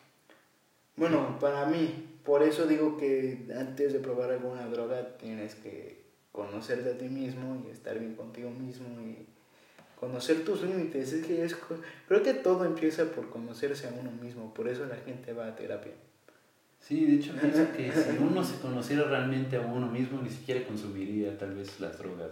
[0.97, 6.91] Bueno, para mí, por eso digo que antes de probar alguna droga tienes que conocerte
[6.91, 9.27] a ti mismo y estar bien contigo mismo y
[10.07, 11.13] conocer tus límites.
[11.13, 11.57] Es que es,
[12.07, 15.57] creo que todo empieza por conocerse a uno mismo, por eso la gente va a
[15.57, 15.93] terapia.
[16.81, 20.67] Sí, de hecho pienso que si uno se conociera realmente a uno mismo, ni siquiera
[20.67, 22.31] consumiría tal vez las drogas,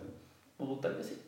[0.59, 0.73] ¿no?
[0.73, 1.19] O tal vez sí.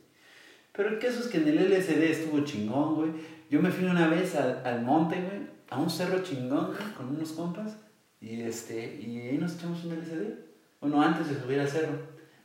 [0.72, 3.10] Pero el caso es que en el LSD estuvo chingón, güey.
[3.48, 7.08] Yo me fui una vez al, al monte, güey, a un cerro chingón, güey, con
[7.08, 7.76] unos compas.
[8.20, 10.34] Y, este, y ahí nos echamos un LSD.
[10.80, 11.98] Bueno, antes de subir al cerro.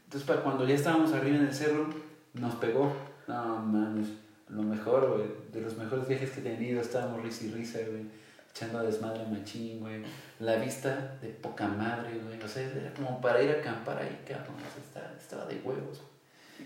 [0.06, 1.89] Entonces, para cuando ya estábamos arriba en el cerro,
[2.34, 2.93] nos pegó.
[3.30, 4.07] No, mames,
[4.47, 5.27] lo mejor, güey.
[5.53, 8.03] De los mejores viajes que he tenido, estábamos risa y risa, güey.
[8.49, 10.01] Echando desmadre machín, güey.
[10.39, 12.41] La vista de poca madre, güey.
[12.41, 14.55] O sea, era como para ir a acampar ahí, cabrón.
[14.55, 16.01] O sea, estaba, estaba de huevos.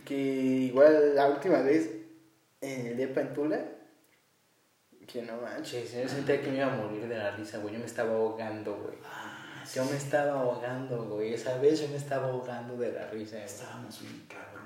[0.06, 1.90] Que igual la última vez
[2.62, 3.60] en el depa en Tula,
[5.06, 7.74] que no manches, yo sentía que me iba a morir de la risa, güey.
[7.74, 8.96] Yo me estaba ahogando, güey.
[9.06, 11.34] Ah, Yo me estaba ahogando, güey.
[11.34, 13.46] Esa vez yo me estaba ahogando de la risa, güey.
[13.46, 14.63] Estábamos bien cabrón.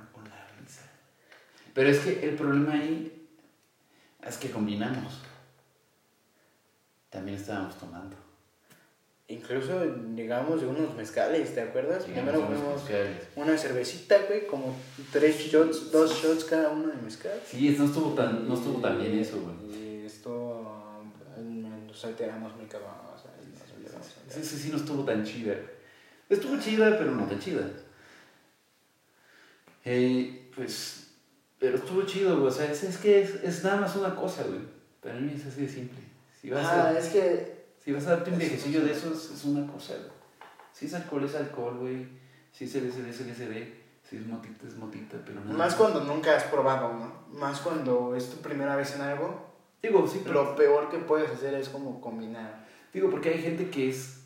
[1.78, 3.30] Pero es que el problema ahí
[4.28, 5.22] es que combinamos.
[7.12, 8.18] También estábamos tomando.
[9.28, 12.08] Incluso llegamos de unos mezcales, ¿te acuerdas?
[12.08, 12.82] Llegamos Primero fuimos
[13.36, 14.76] una cervecita, güey, como
[15.12, 17.40] tres shots, dos shots cada uno de mezcal.
[17.46, 19.78] Sí, no estuvo tan, no estuvo tan bien eso, güey.
[19.78, 21.04] Y esto,
[21.86, 23.30] nos alteramos muy cabrón, o sea.
[24.28, 25.54] Sí, sí, sí, no estuvo tan chida.
[26.28, 27.70] Estuvo chida, pero no tan chida.
[29.86, 31.07] Eh, pues,
[31.60, 32.48] pero estuvo chido, güey.
[32.48, 34.60] O sea, es, es que es, es nada más una cosa, güey.
[35.02, 36.00] Para mí es así de simple.
[36.40, 39.46] Si vas, Ah, a, es que si vas a darte un viajecillo de esos, es
[39.46, 40.12] una cosa, güey.
[40.72, 42.08] Si es alcohol, es alcohol, güey.
[42.52, 43.74] Si es LSD, es LSD.
[44.08, 45.42] Si es motita, es motita, pero.
[45.42, 47.26] Más cuando nunca has probado, ¿no?
[47.38, 49.48] Más cuando es tu primera vez en algo.
[49.82, 50.44] Digo, sí, pero...
[50.44, 52.66] Lo peor que puedes hacer es como combinar.
[52.94, 54.22] Digo, porque hay gente que es...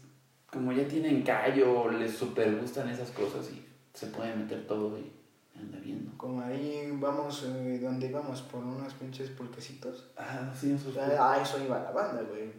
[0.51, 5.11] Como ya tienen callo, les super gustan esas cosas y se puede meter todo y
[5.55, 6.17] anda viendo.
[6.17, 10.09] Como ahí vamos, eh, donde íbamos por unos pinches pulquecitos.
[10.17, 12.51] Ah, sí, eso O sea, a eso iba la banda, güey.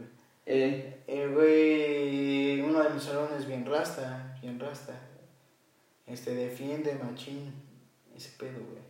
[0.45, 4.93] Eh, El güey, uno de mis salones bien rasta, bien rasta.
[6.07, 7.53] Este defiende machín
[8.15, 8.83] ese pedo, güey.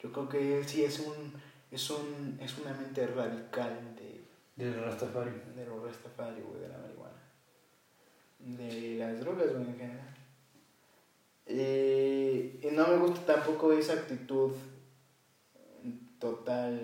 [0.00, 1.32] Yo creo que él sí es un
[1.70, 4.20] es un es una mente radical de,
[4.56, 5.30] del Rastafari.
[5.56, 7.22] de los rastafari, güey, de la marihuana.
[8.38, 10.14] De las drogas, güey, en general.
[11.46, 14.52] Y no me gusta tampoco esa actitud
[16.18, 16.80] total,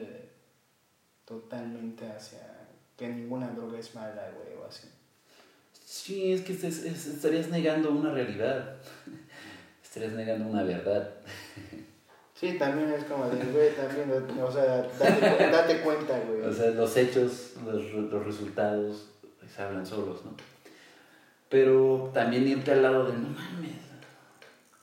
[1.25, 2.41] totalmente hacia
[2.97, 4.89] que ninguna droga es mala, güey, o así.
[5.85, 8.77] Sí, es que es- es- estarías negando una realidad.
[9.83, 11.09] estarías negando una verdad.
[12.35, 14.65] Sí, también es como de, güey, también, o sea,
[14.99, 16.43] date, date cuenta, güey.
[16.43, 19.09] O sea, los hechos, los, los resultados,
[19.55, 20.37] se hablan solos, ¿no?
[21.49, 23.88] Pero también irte al lado de, no mames.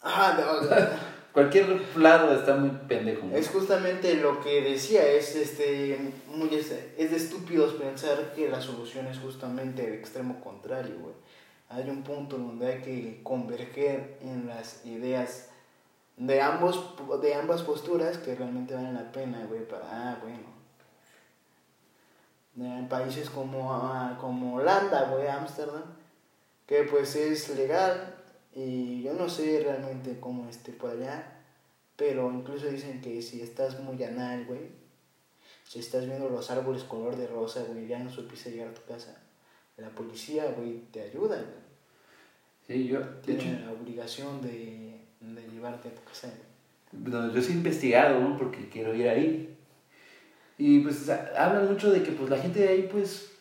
[0.05, 0.69] Ah, no,
[1.33, 3.25] Cualquier lado está muy pendejo.
[3.25, 3.35] ¿no?
[3.35, 8.61] es justamente lo que decía, es este, muy, es, es de estúpidos pensar que la
[8.61, 11.15] solución es justamente el extremo contrario, güey.
[11.67, 15.49] Hay un punto donde hay que converger en las ideas
[16.15, 20.55] de, ambos, de ambas posturas que realmente valen la pena, güey, para, ah, bueno.
[22.57, 25.83] En países como, ah, como Holanda, güey, Ámsterdam,
[26.65, 28.14] que pues es legal
[28.55, 31.41] y yo no sé realmente cómo esté por allá,
[31.95, 34.61] pero incluso dicen que si estás muy anal, güey,
[35.63, 38.83] si estás viendo los árboles color de rosa, güey, ya no supiste llegar a tu
[38.83, 39.21] casa,
[39.77, 41.65] la policía, güey, te ayuda, güey.
[42.65, 46.31] Sí, yo, de hecho, Tienen la obligación de, de llevarte a tu casa,
[47.03, 48.37] no, yo sí he investigado, ¿no?
[48.37, 49.57] Porque quiero ir ahí.
[50.57, 53.31] Y pues o sea, hablan mucho de que pues la gente de ahí pues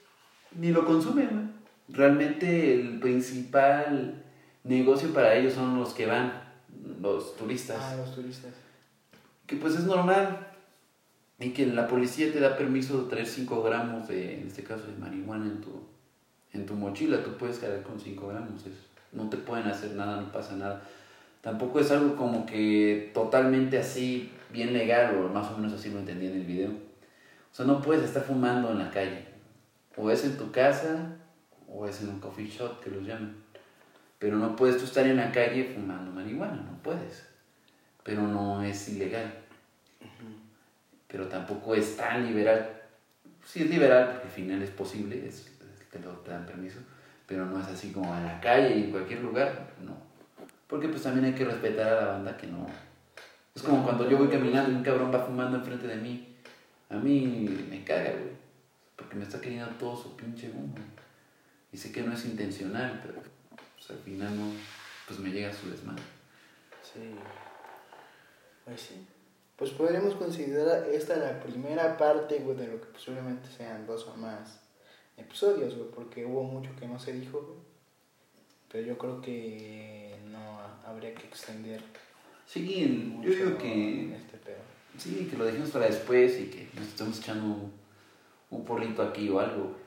[0.52, 1.48] ni lo consume, ¿no?
[1.88, 4.23] Realmente el principal
[4.64, 6.32] negocio para ellos son los que van,
[7.00, 7.78] los turistas.
[7.80, 8.52] Ah, los turistas.
[9.46, 10.46] que pues es normal
[11.38, 14.86] y que la policía te da permiso de traer 5 gramos de, en este caso
[14.86, 15.70] de marihuana en tu,
[16.52, 18.72] en tu mochila, tú puedes cargar con 5 gramos, es-
[19.12, 20.82] no te pueden hacer nada, no pasa nada.
[21.40, 25.98] Tampoco es algo como que totalmente así, bien legal, o más o menos así lo
[26.00, 26.70] entendí en el video.
[26.70, 29.26] O sea, no puedes estar fumando en la calle.
[29.96, 31.16] O es en tu casa,
[31.68, 33.36] o es en un coffee shop, que los llaman.
[34.24, 37.26] Pero no puedes tú estar en la calle fumando marihuana, no puedes.
[38.02, 39.44] Pero no es ilegal
[41.14, 42.68] pero tampoco es tan liberal.
[43.46, 45.48] Sí es liberal porque al final es posible, es,
[45.88, 46.80] te lo te dan permiso,
[47.24, 49.96] pero no es así como en la calle y en cualquier lugar, no.
[50.66, 52.66] Porque pues también hay que respetar a la banda que no...
[53.54, 56.34] Es como cuando yo voy caminando y un cabrón va fumando enfrente de mí.
[56.90, 58.34] A mí me caga, güey.
[58.96, 60.74] Porque me está cayendo todo su pinche humo.
[61.70, 63.22] Y sé que no es intencional, pero
[63.86, 64.52] pues, al final no...
[65.06, 66.02] Pues me llega su desmadre.
[66.82, 67.14] Sí.
[68.64, 69.06] Pues sí.
[69.56, 74.16] Pues podríamos considerar esta la primera parte, güey, de lo que posiblemente sean dos o
[74.16, 74.60] más
[75.16, 77.58] episodios, güey, porque hubo mucho que no se dijo, güey.
[78.72, 81.82] Pero yo creo que no habría que extender
[82.46, 84.14] Sí, yo digo que...
[84.16, 84.56] este pedo.
[84.98, 87.72] Sí, que lo dejemos para después y que nos estemos echando un,
[88.50, 89.84] un porrito aquí o algo, güey,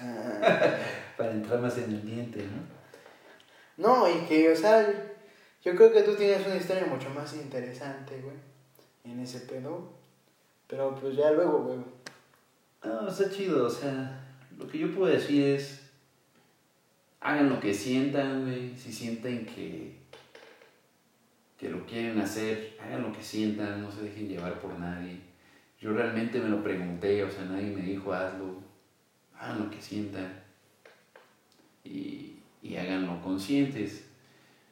[0.00, 0.78] Ah,
[1.16, 2.77] para entrar más en el diente, ¿no?
[3.78, 4.86] No, y que, o sea,
[5.64, 8.36] yo creo que tú tienes una historia mucho más interesante, güey,
[9.04, 9.96] en ese pedo.
[10.66, 11.78] Pero pues ya luego, güey.
[12.84, 14.20] No, está chido, o sea,
[14.56, 15.80] lo que yo puedo decir es,
[17.20, 19.96] hagan lo que sientan, güey, si sienten que,
[21.58, 25.20] que lo quieren hacer, hagan lo que sientan, no se dejen llevar por nadie.
[25.80, 28.62] Yo realmente me lo pregunté, o sea, nadie me dijo hazlo,
[29.38, 30.42] hagan lo que sientan
[31.84, 34.04] y, y háganlo conscientes.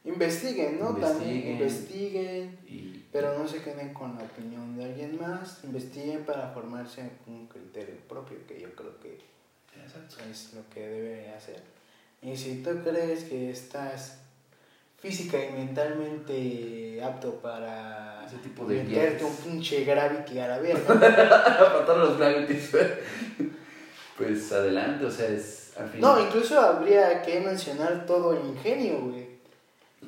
[0.05, 0.95] Investiguen, ¿no?
[0.97, 1.53] También Investiguen.
[1.53, 2.59] investiguen.
[2.69, 7.47] Y, Pero no se queden con la opinión de alguien más, investiguen para formarse un
[7.47, 9.19] criterio propio, que yo creo que
[9.83, 10.17] Exacto.
[10.31, 11.63] es lo que debe hacer.
[12.23, 14.19] Y si tú crees que estás
[14.99, 20.95] física y mentalmente apto para Ese tipo de meterte un pinche gravity a la verga,
[21.61, 22.71] Apartar los gravities.
[24.17, 26.01] pues adelante, o sea, es al final.
[26.01, 29.27] no, incluso habría que mencionar todo el ingenio, güey,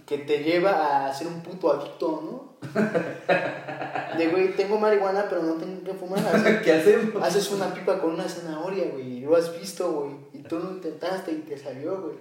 [0.06, 2.48] que te lleva a ser un puto adicto, ¿no?
[4.18, 6.18] De güey, tengo marihuana, pero no tengo que fumar.
[6.32, 7.22] así ¿Qué hacemos?
[7.22, 11.32] Haces una pipa con una zanahoria, güey, lo has visto, güey, y tú lo intentaste
[11.32, 12.16] y te salió, güey.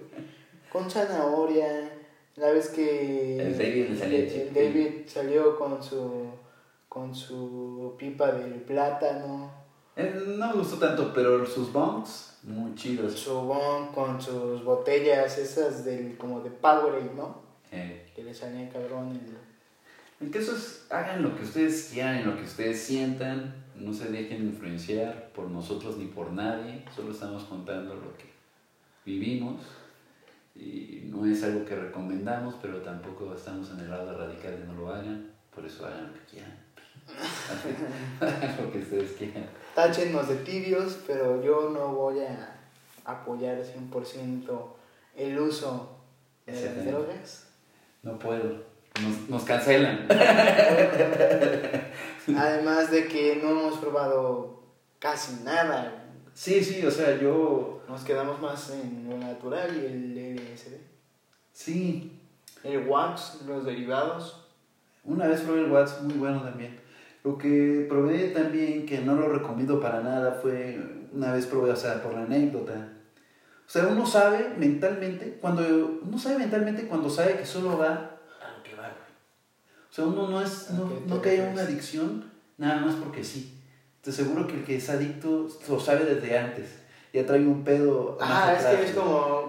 [0.70, 1.92] con zanahoria.
[2.36, 4.54] La vez que El David el-.
[4.54, 6.26] David salió con su
[6.88, 9.50] con su pipa del plátano,
[9.98, 13.14] no me gustó tanto, pero sus bongs, muy chidos.
[13.14, 17.40] su bon con sus botellas esas del como de Powerade, ¿no?
[17.72, 22.36] Eh, Que le salían cabrón el- el caso es, hagan lo que ustedes quieran, lo
[22.36, 27.94] que ustedes sientan, no se dejen influenciar por nosotros ni por nadie, solo estamos contando
[27.94, 28.24] lo que
[29.04, 29.60] vivimos
[30.56, 34.74] y no es algo que recomendamos, pero tampoco estamos en el lado radical de no
[34.74, 36.58] lo hagan, por eso hagan lo que quieran.
[38.20, 39.46] hagan lo que ustedes quieran.
[39.78, 42.58] Táchenos de tibios, pero yo no voy a
[43.04, 44.60] apoyar 100%
[45.16, 46.00] el uso
[46.44, 47.46] de las drogas.
[48.02, 48.64] No puedo,
[49.00, 50.08] nos, nos cancelan.
[52.36, 54.64] Además de que no hemos probado
[54.98, 56.06] casi nada.
[56.34, 60.72] Sí, sí, o sea, yo, Nos quedamos más en lo natural y el LSD.
[61.52, 62.18] sí,
[62.64, 64.44] El wax, los derivados.
[65.04, 66.87] Una vez probé el Watts, muy bueno también.
[67.24, 70.78] Lo que probé también, que no lo recomiendo para nada, fue
[71.12, 72.92] una vez probé, o sea, por la anécdota.
[73.66, 78.56] O sea, uno sabe mentalmente, cuando uno sabe mentalmente cuando sabe que solo va a
[78.56, 79.12] lo que va, güey.
[79.90, 82.24] O sea, uno no es, no, ¿A qué te no cae en una adicción
[82.56, 83.62] nada más porque sí.
[84.00, 86.78] Te aseguro que el que es adicto lo sabe desde antes.
[87.12, 88.16] Ya trae un pedo.
[88.20, 89.46] Ah, es atrás, que es como.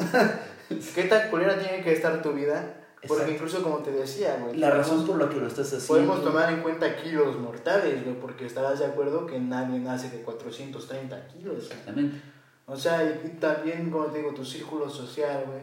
[0.95, 2.78] ¿Qué tan culera tiene que estar tu vida?
[3.07, 4.57] Porque incluso como te decía, güey.
[4.57, 5.87] La razón podemos- por la que lo estás haciendo.
[5.87, 10.21] Podemos tomar en cuenta kilos mortales, güey, porque estarás de acuerdo que nadie nace de
[10.21, 11.63] 430 kilos.
[11.63, 12.21] Exactamente.
[12.65, 15.61] O sea, y también, como te digo, tu círculo social, güey.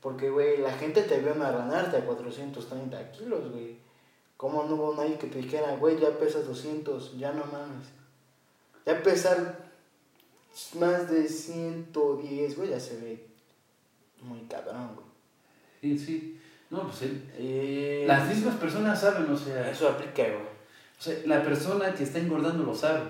[0.00, 3.78] Porque, güey, la gente te vio marranarte a 430 kilos, güey.
[4.36, 7.88] ¿Cómo no hubo nadie que te dijera, güey, ya pesas 200, ya no mames?
[8.84, 9.66] Ya pesar
[10.78, 13.26] más de 110, güey, ya se ve
[14.22, 15.06] muy cabrón, güey.
[15.80, 16.40] Sí, sí.
[16.70, 20.34] No, pues él, Eh, Las mismas personas saben, o sea, Eso aplica, güey.
[20.98, 23.02] o sea, la persona que está engordando lo sabe.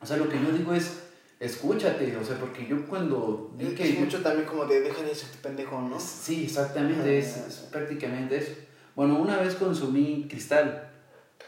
[0.00, 1.02] O sea, lo que yo digo es,
[1.40, 3.90] escúchate, o sea, porque yo cuando vi que...
[3.92, 5.98] Es mucho también como de, deja de ser pendejo, ¿no?
[6.00, 8.52] Sí, exactamente, es, es prácticamente eso.
[8.94, 10.90] Bueno, una vez consumí cristal,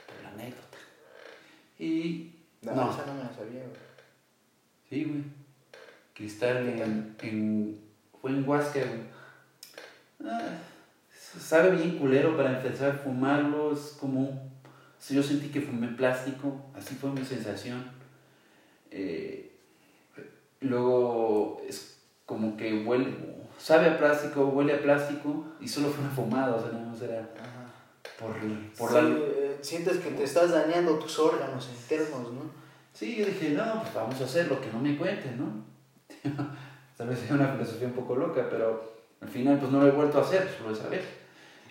[0.07, 0.79] por la anécdota.
[1.79, 2.35] Y...
[2.63, 3.77] No, No, esa no me la sabía, güey.
[4.91, 5.23] sí, güey.
[6.15, 7.81] Cristal ¿Qué en, en...
[8.21, 9.01] Fue en Huasca, güey.
[10.25, 10.59] Ah,
[11.39, 14.51] sabe bien culero para empezar a fumarlo, es como...
[15.09, 17.85] yo sentí que fumé plástico, así fue mi sensación.
[18.91, 19.53] Eh,
[20.61, 23.17] luego es como que huele,
[23.59, 27.71] sabe a plástico, huele a plástico y solo fue una fumada, o sea, era Ajá.
[28.19, 28.35] por,
[28.77, 29.09] por Sí, la...
[29.09, 32.59] eh, sientes que te estás dañando tus órganos internos, ¿no?
[32.93, 35.65] Sí, yo dije, no, pues vamos a hacer lo que no me cuenten, ¿no?
[36.97, 39.93] Tal vez sea una filosofía un poco loca, pero al final pues no lo he
[39.93, 41.05] vuelto a hacer, solo esa vez.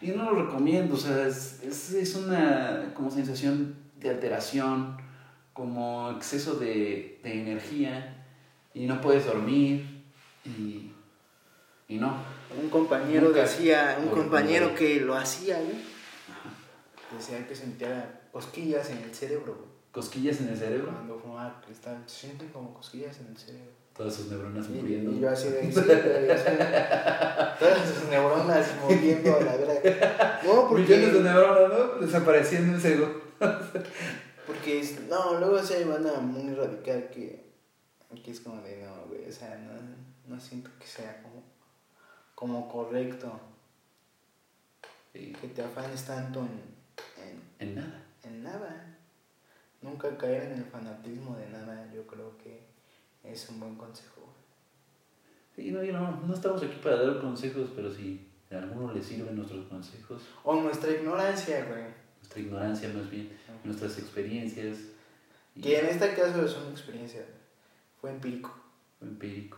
[0.02, 4.98] Y no lo recomiendo, o sea, es, es, es una como sensación de alteración,
[5.54, 8.26] como exceso de, de energía,
[8.74, 10.04] y no puedes dormir,
[10.45, 10.91] y,
[11.88, 12.16] y no.
[12.62, 13.41] Un compañero Nunca.
[13.41, 15.60] decía, un compañero que lo hacía.
[17.18, 19.66] Decía que sentía cosquillas en el cerebro.
[19.91, 23.72] Cosquillas en el cerebro, Cuando fumaba cristal, se sienten como cosquillas en el cerebro.
[23.98, 25.12] Todas sus neuronas muriendo.
[25.12, 25.74] y yo así de, sí,
[27.60, 30.41] todas sus neuronas moviendo a la verga.
[30.45, 32.06] No, Millones de porque, neuronas, ¿no?
[32.06, 33.22] Desapareciendo en un segundo.
[34.45, 37.45] porque, es- no, luego sí hay banda muy radical que,
[38.24, 39.74] que es como de, no, güey, o sea, no,
[40.36, 41.43] no siento que sea como,
[42.36, 43.39] como correcto
[45.14, 46.62] Sí, que te afanes tanto en,
[47.24, 48.04] en, en nada.
[48.24, 48.98] en nada.
[49.82, 52.66] Nunca caer en el fanatismo de nada, yo creo que
[53.32, 54.22] es un buen consejo.
[55.56, 59.02] Sí, no, yo no, no estamos aquí para dar consejos, pero si a alguno le
[59.02, 61.84] sirven nuestros consejos, O nuestra ignorancia, güey.
[62.20, 63.32] nuestra ignorancia más bien,
[63.64, 64.78] nuestras experiencias,
[65.56, 67.26] y Que en este caso es una experiencia,
[68.00, 68.54] fue empírico.
[69.02, 69.58] empírico.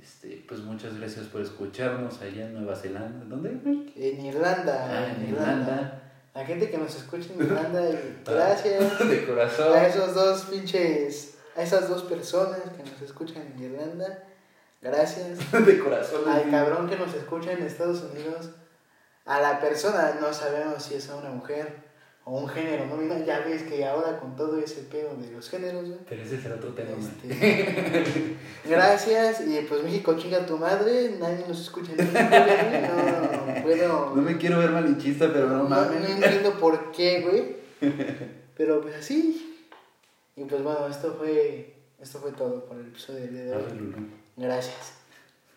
[0.00, 3.24] Este, pues muchas gracias por escucharnos allá en Nueva Zelanda.
[3.26, 3.50] ¿Dónde?
[3.50, 3.92] güey?
[3.96, 6.12] En Irlanda, Ah, en Irlanda.
[6.34, 7.82] La gente que nos escucha en Irlanda,
[8.24, 9.76] gracias De corazón.
[9.76, 14.24] a esos dos pinches, a esas dos personas que nos escuchan en Irlanda,
[14.80, 15.38] gracias.
[15.66, 16.28] De corazón.
[16.28, 18.50] Al cabrón que nos escucha en Estados Unidos,
[19.24, 21.88] a la persona, no sabemos si es una mujer
[22.24, 22.96] o un género, ¿no?
[22.96, 25.98] Mira, Ya ves que ahora con todo ese pedo de los géneros, güey.
[26.08, 26.90] Pero ese será otro tema.
[26.96, 33.46] Este, gracias, y pues México chinga tu madre, nadie nos escucha en México, güey, no,
[33.54, 36.08] no puedo, No me quiero ver malinchista, pero no no, no mames.
[36.08, 37.56] entiendo por qué, güey,
[38.56, 39.47] pero pues así,
[40.38, 43.94] y pues bueno, esto fue, esto fue todo por el episodio del día de hoy,
[44.36, 44.97] gracias.